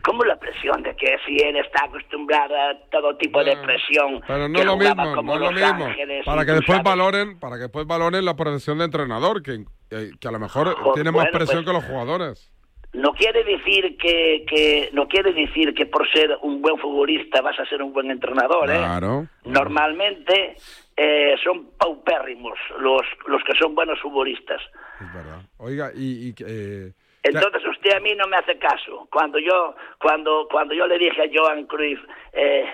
[0.05, 4.21] como la presión de que si él está acostumbrado a todo tipo de presión.
[4.27, 5.87] Pero no es lo mismo, no es lo mismo.
[6.25, 10.33] para que después valoren, para que después valoren la presión de entrenador, que, que a
[10.33, 12.53] lo mejor tiene más presión pues, que los jugadores.
[12.95, 17.59] No quiere decir que, que no quiere decir que por ser un buen futbolista vas
[17.59, 18.77] a ser un buen entrenador, ¿eh?
[18.77, 19.27] Claro.
[19.45, 20.57] Normalmente
[20.95, 24.61] eh, son paupérrimos los los que son buenos futbolistas.
[25.01, 25.41] Es verdad.
[25.57, 26.93] Oiga, y, y eh,
[27.23, 29.09] entonces usted a mí no me hace caso.
[29.11, 32.01] Cuando yo, cuando, cuando yo le dije a Joan Cruyff,
[32.33, 32.65] eh,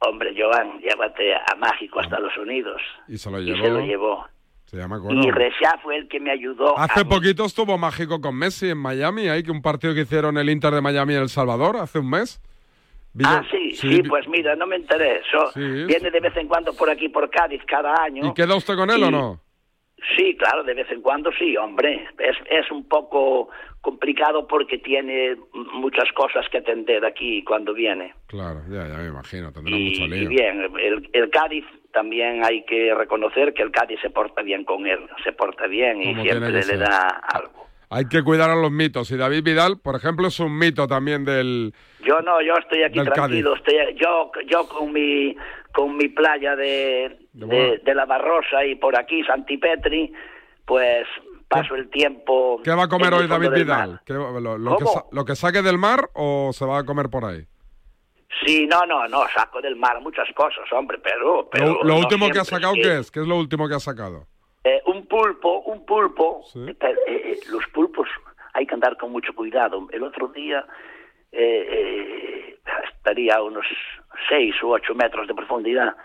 [0.00, 2.80] hombre, Joan, llévate a Mágico hasta los Unidos.
[3.08, 3.58] Y se lo llevó.
[3.58, 4.26] Y se lo llevó.
[4.66, 6.78] Se llama y Rechá fue el que me ayudó.
[6.78, 10.50] Hace poquito estuvo Mágico con Messi en Miami, hay que un partido que hicieron el
[10.50, 12.42] Inter de Miami en El Salvador hace un mes.
[13.24, 15.22] Ah, sí, sí, pues mira, no me enteré.
[15.56, 18.26] viene de vez en cuando por aquí, por Cádiz, cada año.
[18.26, 19.40] ¿Y queda usted con él o no?
[20.16, 22.06] Sí, claro, de vez en cuando sí, hombre.
[22.18, 25.36] Es, es un poco complicado porque tiene
[25.72, 28.14] muchas cosas que atender aquí cuando viene.
[28.26, 30.22] Claro, ya, ya me imagino, tendrá mucho lío.
[30.22, 34.64] Y bien, el, el, Cádiz también hay que reconocer que el Cádiz se porta bien
[34.64, 37.67] con él, se porta bien y siempre le da algo.
[37.90, 39.10] Hay que cuidar a los mitos.
[39.10, 41.72] Y David Vidal, por ejemplo, es un mito también del.
[42.04, 43.54] Yo no, yo estoy aquí tranquilo.
[43.54, 45.34] Estoy, yo, yo con mi
[45.72, 50.12] con mi playa de, de, la Barrosa y por aquí Santipetri,
[50.64, 51.06] pues
[51.46, 52.60] paso el tiempo.
[52.64, 54.00] ¿Qué va a comer hoy David Vidal?
[54.06, 57.46] lo, que ¿Lo que saque del mar o se va a comer por ahí?
[58.44, 61.48] Sí, no, no, no, saco del mar muchas cosas, hombre, pero...
[61.50, 63.10] pero lo, último que ha sacado, ¿qué es?
[63.10, 64.26] ¿Qué es lo último que ha sacado?
[64.68, 66.44] Eh, un pulpo, un pulpo.
[66.54, 68.06] Eh, eh, los pulpos
[68.52, 69.88] hay que andar con mucho cuidado.
[69.90, 70.66] El otro día
[72.90, 73.66] estaría a unos
[74.28, 75.96] seis u ocho metros de profundidad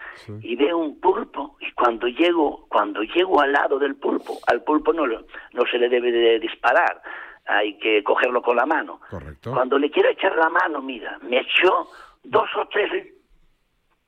[0.41, 4.91] y veo un pulpo y cuando llego cuando llego al lado del pulpo al pulpo
[4.91, 7.01] no no se le debe de disparar
[7.45, 8.99] hay que cogerlo con la mano
[9.45, 11.88] cuando le quiero echar la mano mira me echó
[12.24, 12.91] dos o tres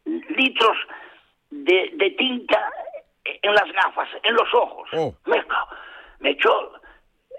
[0.03, 0.78] litros
[1.49, 2.72] de, de tinta
[3.26, 4.89] en las gafas, en los ojos.
[4.93, 5.13] Oh.
[5.26, 5.43] Me,
[6.19, 6.73] me, echó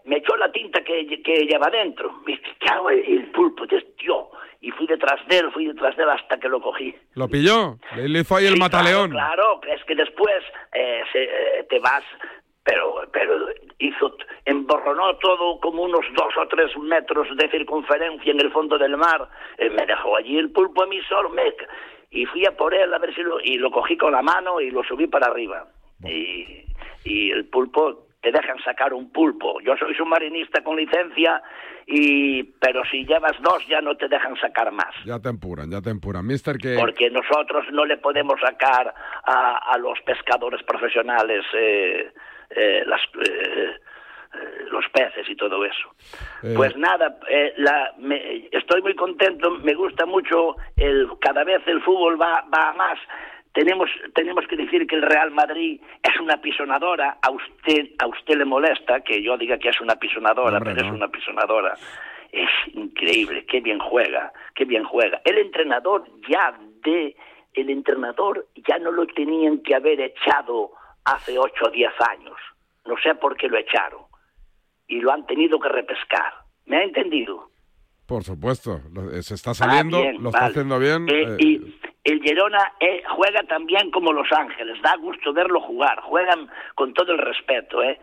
[0.04, 2.12] me echó la tinta que, que lleva dentro.
[2.26, 3.64] Me cago el pulpo,
[3.98, 4.30] yo.
[4.60, 6.94] Y fui detrás de él, fui detrás de él hasta que lo cogí.
[7.14, 7.78] ¿Lo pilló?
[7.94, 9.10] Le hizo ahí el mataleón.
[9.10, 12.02] Claro, es que después eh, eh, te vas,
[12.64, 18.50] pero, pero hizo, emborronó todo como unos dos o tres metros de circunferencia en el
[18.50, 19.28] fondo del mar.
[19.58, 21.54] Eh, me dejó allí el pulpo a mí solo, me,
[22.10, 24.60] y fui a por él a ver si lo, y lo cogí con la mano
[24.60, 25.66] y lo subí para arriba.
[26.04, 26.64] Y,
[27.04, 29.60] y el pulpo, te dejan sacar un pulpo.
[29.60, 31.42] Yo soy submarinista con licencia,
[31.86, 34.94] y pero si llevas dos ya no te dejan sacar más.
[35.04, 36.26] Ya te empuran, ya te empuran.
[36.26, 36.76] Mister, que...
[36.78, 38.92] Porque nosotros no le podemos sacar
[39.24, 42.12] a, a los pescadores profesionales eh,
[42.50, 43.00] eh, las...
[43.28, 43.76] Eh,
[44.70, 45.88] los peces y todo eso.
[46.54, 47.18] Pues nada,
[47.56, 47.94] la,
[48.52, 52.98] estoy muy contento, me gusta mucho, el, cada vez el fútbol va, va más
[53.56, 57.16] tenemos, tenemos que decir que el Real Madrid es una pisonadora.
[57.22, 60.92] A usted, a usted le molesta que yo diga que es una pisonadora, pero es
[60.92, 61.74] una pisonadora.
[62.30, 65.22] Es increíble, qué bien juega, qué bien juega.
[65.24, 66.54] El entrenador ya
[66.84, 67.16] de,
[67.54, 70.72] el entrenador ya no lo tenían que haber echado
[71.06, 72.36] hace ocho o diez años.
[72.84, 74.02] No sé por qué lo echaron.
[74.86, 76.30] Y lo han tenido que repescar.
[76.66, 77.48] ¿Me ha entendido?
[78.04, 78.82] Por supuesto,
[79.22, 81.08] se está saliendo, ah, lo está haciendo bien.
[81.08, 81.72] Eh, y eh,
[82.06, 87.12] el Girona eh, juega también como Los Ángeles, da gusto verlo jugar, juegan con todo
[87.12, 87.98] el respeto, ¿eh?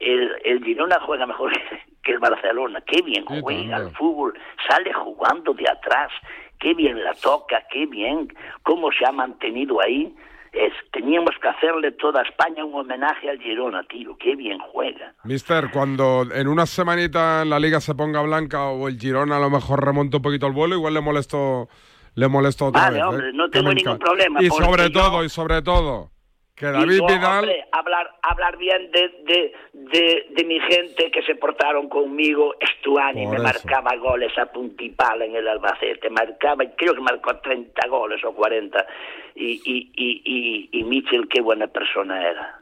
[0.00, 1.52] El, el Girona juega mejor
[2.02, 6.10] que el Barcelona, qué bien juega el fútbol, sale jugando de atrás,
[6.58, 8.28] qué bien la toca, qué bien,
[8.62, 10.14] cómo se ha mantenido ahí.
[10.52, 15.12] Es, teníamos que hacerle toda España un homenaje al Girona, tío, qué bien juega.
[15.24, 19.50] Mister, cuando en una semanita la liga se ponga blanca o el Girona a lo
[19.50, 21.68] mejor remonta un poquito el vuelo, igual le molesto
[22.14, 23.02] le molesto otra Vale, vez.
[23.02, 23.06] ¿eh?
[23.08, 26.10] hombre, no Que tengo ningún problema, Y sobre yo- todo, y sobre todo,
[26.56, 27.38] que David yo, Vidal...
[27.40, 33.26] hombre, hablar, hablar bien de, de, de, de mi gente que se portaron conmigo, Estuani
[33.26, 33.42] me eso.
[33.42, 38.86] marcaba goles a puntipala en el Albacete, marcaba, creo que marcó 30 goles o 40,
[39.34, 42.60] y, y, y, y, y Mitchell qué buena persona era.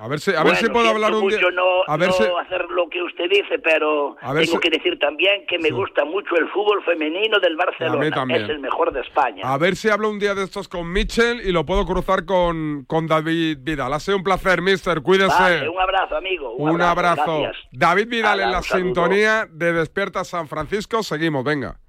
[0.00, 1.38] A ver si, a ver si puedo hablar un día...
[1.52, 2.24] no, a ver no si...
[2.40, 6.04] hacer lo que usted dice, pero A tengo si- que decir también que me gusta
[6.06, 8.10] mucho el fútbol femenino del Barcelona.
[8.10, 8.44] también.
[8.44, 9.42] Es el mejor de España.
[9.44, 12.84] A ver si hablo un día de estos con Mitchell y lo puedo cruzar con,
[12.86, 13.92] con David Vidal.
[13.92, 15.02] Ha sido un placer, mister.
[15.02, 15.34] Cuídese.
[15.38, 16.54] Vale, un abrazo, amigo.
[16.54, 17.42] Un, Un abrazo.
[17.72, 21.02] David Vidal Hala, en la sintonía de Despierta San Francisco.
[21.02, 21.79] Seguimos, venga.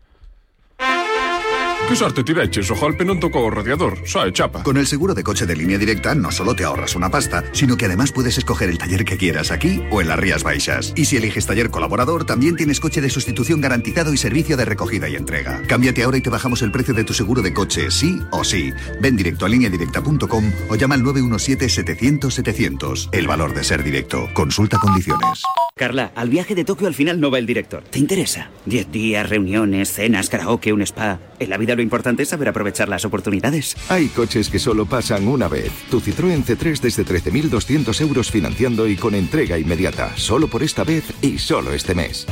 [1.91, 4.63] Che sorte ti recce, so colpe non tocó o radiador, sai, chapa.
[4.63, 7.75] Con el seguro de coche de línea directa no solo te ahorras una pasta, sino
[7.75, 10.93] que además puedes escoger el taller que quieras aquí o en las Rías Baixas.
[10.95, 15.09] Y si eliges taller colaborador, también tienes coche de sustitución garantizado y servicio de recogida
[15.09, 15.63] y entrega.
[15.67, 18.71] Cámbiate ahora y te bajamos el precio de tu seguro de coche, sí o sí.
[19.01, 23.09] Ven directo a lineadirecta.com o llama al 917-700-700.
[23.11, 24.29] El valor de ser directo.
[24.33, 25.43] Consulta condiciones.
[25.75, 27.83] Carla, al viaje de Tokio al final no va el director.
[27.83, 28.49] ¿Te interesa?
[28.65, 31.19] Diez días, reuniones, cenas, karaoke, un spa.
[31.41, 33.75] En la vida lo importante es saber aprovechar las oportunidades.
[33.89, 35.71] Hay coches que solo pasan una vez.
[35.89, 40.15] Tu Citroën C3 desde 13.200 euros financiando y con entrega inmediata.
[40.15, 42.27] Solo por esta vez y solo este mes.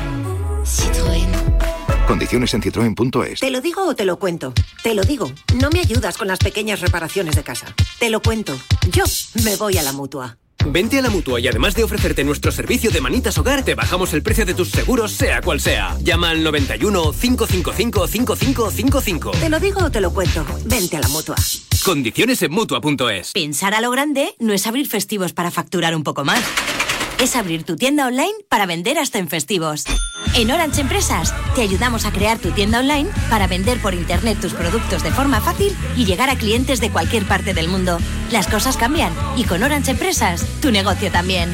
[2.07, 3.39] Condiciones en citroen.es.
[3.39, 4.53] ¿Te lo digo o te lo cuento?
[4.83, 5.31] Te lo digo.
[5.59, 7.73] No me ayudas con las pequeñas reparaciones de casa.
[7.97, 8.59] Te lo cuento.
[8.91, 9.05] Yo
[9.43, 10.37] me voy a la mutua.
[10.65, 14.13] Vente a la mutua y además de ofrecerte nuestro servicio de manitas hogar, te bajamos
[14.13, 15.97] el precio de tus seguros, sea cual sea.
[16.01, 19.31] Llama al 91 555 5555.
[19.31, 20.45] ¿Te lo digo o te lo cuento?
[20.65, 21.35] Vente a la mutua.
[21.83, 23.31] Condiciones en mutua.es.
[23.31, 26.43] Pensar a lo grande no es abrir festivos para facturar un poco más.
[27.19, 29.83] Es abrir tu tienda online para vender hasta en festivos.
[30.35, 34.53] En Orange Empresas te ayudamos a crear tu tienda online para vender por internet tus
[34.53, 37.97] productos de forma fácil y llegar a clientes de cualquier parte del mundo.
[38.31, 41.49] Las cosas cambian y con Orange Empresas tu negocio también.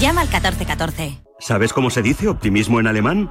[0.00, 1.18] Llama al 1414.
[1.40, 3.30] ¿Sabes cómo se dice optimismo en alemán?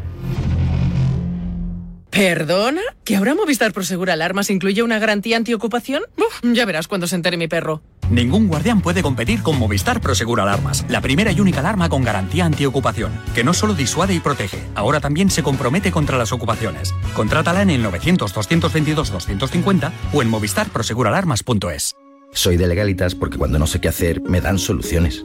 [2.11, 2.81] ¿Perdona?
[3.05, 6.03] ¿Que ahora Movistar Prosegur Alarmas incluye una garantía antiocupación?
[6.17, 7.81] Uf, ya verás cuando se entere mi perro.
[8.09, 12.43] Ningún guardián puede competir con Movistar Prosegur Alarmas, la primera y única alarma con garantía
[12.43, 16.93] antiocupación, que no solo disuade y protege, ahora también se compromete contra las ocupaciones.
[17.15, 21.95] Contrátala en el 900-222-250 o en movistarproseguralarmas.es.
[22.33, 25.23] Soy de legalitas porque cuando no sé qué hacer me dan soluciones.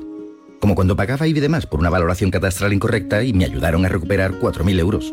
[0.61, 4.39] Como cuando pagaba y demás por una valoración catastral incorrecta y me ayudaron a recuperar
[4.39, 5.13] 4.000 euros.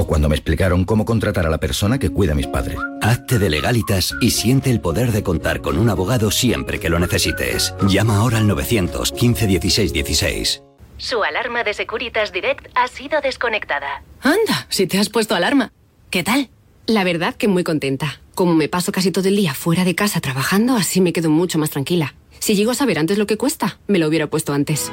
[0.00, 2.78] O cuando me explicaron cómo contratar a la persona que cuida a mis padres.
[3.02, 7.00] Hazte de legalitas y siente el poder de contar con un abogado siempre que lo
[7.00, 7.74] necesites.
[7.88, 10.62] Llama ahora al 915 16 16.
[10.98, 14.04] Su alarma de Securitas Direct ha sido desconectada.
[14.22, 15.72] Anda, si te has puesto alarma.
[16.10, 16.48] ¿Qué tal?
[16.86, 18.20] La verdad que muy contenta.
[18.36, 21.58] Como me paso casi todo el día fuera de casa trabajando, así me quedo mucho
[21.58, 22.14] más tranquila.
[22.38, 24.92] Si llego a saber antes lo que cuesta, me lo hubiera puesto antes.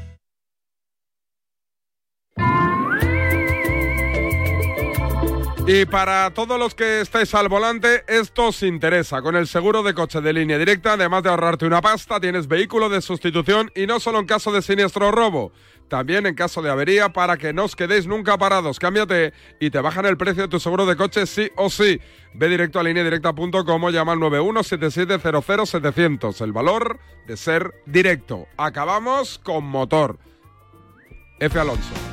[5.67, 9.21] Y para todos los que estáis al volante, esto os interesa.
[9.21, 12.89] Con el seguro de coche de línea directa, además de ahorrarte una pasta, tienes vehículo
[12.89, 15.51] de sustitución y no solo en caso de siniestro o robo,
[15.87, 18.79] también en caso de avería para que no os quedéis nunca parados.
[18.79, 22.01] Cámbiate y te bajan el precio de tu seguro de coche sí o sí.
[22.33, 26.41] Ve directo a lineadirecta.com o llama al 917700700.
[26.41, 26.97] El valor
[27.27, 28.47] de ser directo.
[28.57, 30.17] Acabamos con motor.
[31.39, 31.59] F.
[31.59, 32.10] Alonso.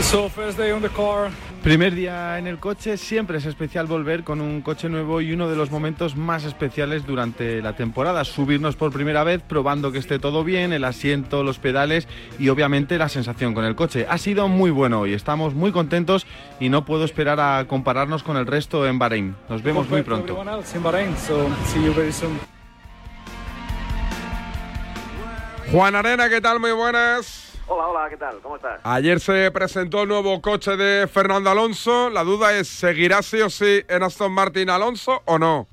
[0.00, 1.30] So first day on the car.
[1.62, 5.48] Primer día en el coche, siempre es especial volver con un coche nuevo y uno
[5.48, 10.20] de los momentos más especiales durante la temporada, subirnos por primera vez, probando que esté
[10.20, 12.06] todo bien, el asiento, los pedales
[12.38, 14.06] y obviamente la sensación con el coche.
[14.08, 16.24] Ha sido muy bueno hoy, estamos muy contentos
[16.60, 19.34] y no puedo esperar a compararnos con el resto en Bahrein.
[19.48, 20.34] Nos vemos muy pronto.
[20.34, 22.38] Everyone else in Bahrain, so see you very soon.
[25.72, 26.60] Juan Arena, ¿qué tal?
[26.60, 27.45] Muy buenas.
[27.68, 28.36] Hola, hola, ¿qué tal?
[28.42, 28.80] ¿Cómo estás?
[28.84, 32.10] Ayer se presentó el nuevo coche de Fernando Alonso.
[32.10, 35.66] La duda es, ¿seguirá sí o sí en Aston Martin Alonso o no?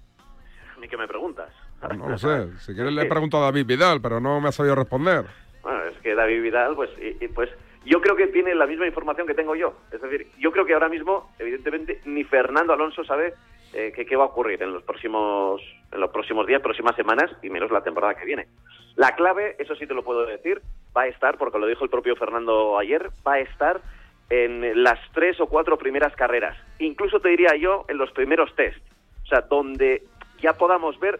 [0.81, 1.53] Ni que me preguntas.
[1.95, 2.47] No lo sé.
[2.61, 5.25] Si quieres le pregunto a David Vidal, pero no me ha sabido responder.
[5.61, 7.51] Bueno, es que David Vidal, pues, y, pues
[7.85, 9.75] yo creo que tiene la misma información que tengo yo.
[9.91, 13.35] Es decir, yo creo que ahora mismo, evidentemente, ni Fernando Alonso sabe
[13.71, 17.51] eh, qué va a ocurrir en los próximos en los próximos días, próximas semanas y
[17.51, 18.47] menos la temporada que viene.
[18.95, 20.61] La clave, eso sí te lo puedo decir,
[20.95, 23.81] va a estar, porque lo dijo el propio Fernando ayer, va a estar
[24.29, 26.57] en las tres o cuatro primeras carreras.
[26.79, 28.79] Incluso te diría yo en los primeros test.
[29.23, 30.03] O sea, donde
[30.41, 31.19] ya podamos ver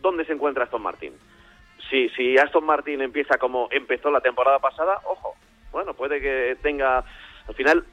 [0.00, 1.14] dónde se encuentra Aston Martin.
[1.88, 5.34] Si, si Aston Martin empieza como empezó la temporada pasada, ojo,
[5.72, 7.04] bueno, puede que tenga,
[7.48, 7.84] al final,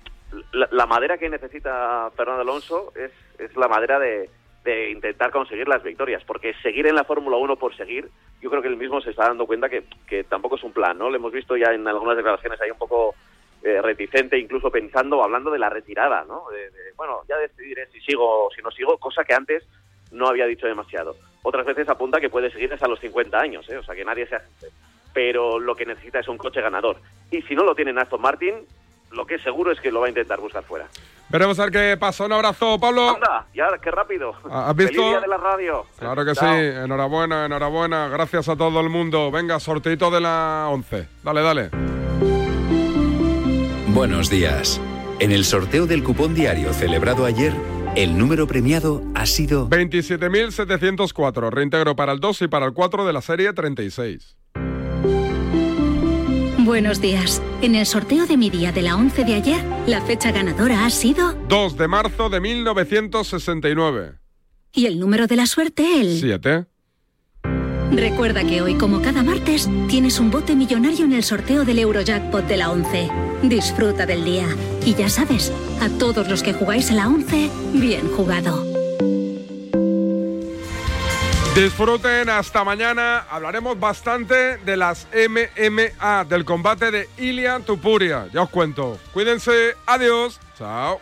[0.52, 4.30] la, madera que necesita Fernando Alonso es, es la madera de,
[4.68, 8.10] de intentar conseguir las victorias, porque seguir en la Fórmula 1 por seguir,
[8.42, 10.98] yo creo que él mismo se está dando cuenta que, que tampoco es un plan,
[10.98, 11.10] ¿no?
[11.10, 13.16] Lo hemos visto ya en algunas declaraciones ahí un poco
[13.64, 16.50] eh, reticente, incluso pensando, hablando de la retirada, ¿no?
[16.52, 19.64] De, bueno, ya decidiré si sigo o si no sigo, cosa que antes
[20.12, 21.16] no había dicho demasiado.
[21.44, 23.78] Otras veces apunta que puede seguir hasta los 50 años, ¿eh?
[23.78, 24.68] o sea que nadie se hace.
[25.14, 26.98] Pero lo que necesita es un coche ganador.
[27.32, 28.56] Y si no lo tiene Aston Martin,
[29.12, 30.90] lo que es seguro es que lo va a intentar buscar fuera.
[31.30, 32.26] Veremos a ver qué pasa.
[32.26, 33.10] Un abrazo, Pablo.
[33.10, 34.34] Anda, ya, qué rápido.
[34.50, 34.94] ¿Has visto?
[34.94, 35.86] Feliz día de la radio.
[36.00, 36.46] Claro que sí.
[36.46, 38.08] Enhorabuena, enhorabuena.
[38.08, 39.30] Gracias a todo el mundo.
[39.30, 41.08] Venga, sorteito de la 11.
[41.24, 41.70] Dale, dale.
[43.88, 44.80] Buenos días.
[45.20, 47.54] En el sorteo del cupón diario celebrado ayer,
[47.96, 51.50] el número premiado ha sido 27.704.
[51.50, 54.38] Reintegro para el 2 y para el 4 de la serie 36.
[56.68, 57.42] Buenos días.
[57.62, 60.90] En el sorteo de mi día de la 11 de ayer, la fecha ganadora ha
[60.90, 64.16] sido 2 de marzo de 1969.
[64.74, 66.66] Y el número de la suerte, el 7.
[67.94, 72.46] Recuerda que hoy, como cada martes, tienes un bote millonario en el sorteo del Eurojackpot
[72.46, 73.10] de la 11.
[73.44, 74.48] Disfruta del día.
[74.86, 78.77] Y ya sabes, a todos los que jugáis a la 11, bien jugado.
[81.58, 83.26] Disfruten hasta mañana.
[83.32, 88.28] Hablaremos bastante de las MMA, del combate de Ilian Tupuria.
[88.32, 89.00] Ya os cuento.
[89.12, 89.76] Cuídense.
[89.88, 90.40] Adiós.
[90.56, 91.02] Chao.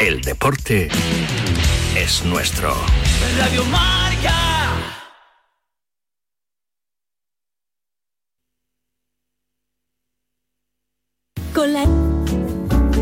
[0.00, 0.88] El deporte
[1.96, 2.76] es nuestro.
[3.36, 4.61] Radio Marca.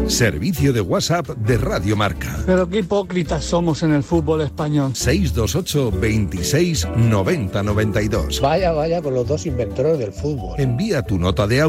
[0.09, 2.37] Servicio de WhatsApp de Radio Marca.
[2.45, 4.95] Pero qué hipócritas somos en el fútbol español.
[4.95, 8.41] 628 26 90 92.
[8.41, 10.59] Vaya, vaya con los dos inventores del fútbol.
[10.59, 11.59] Envía tu nota de audio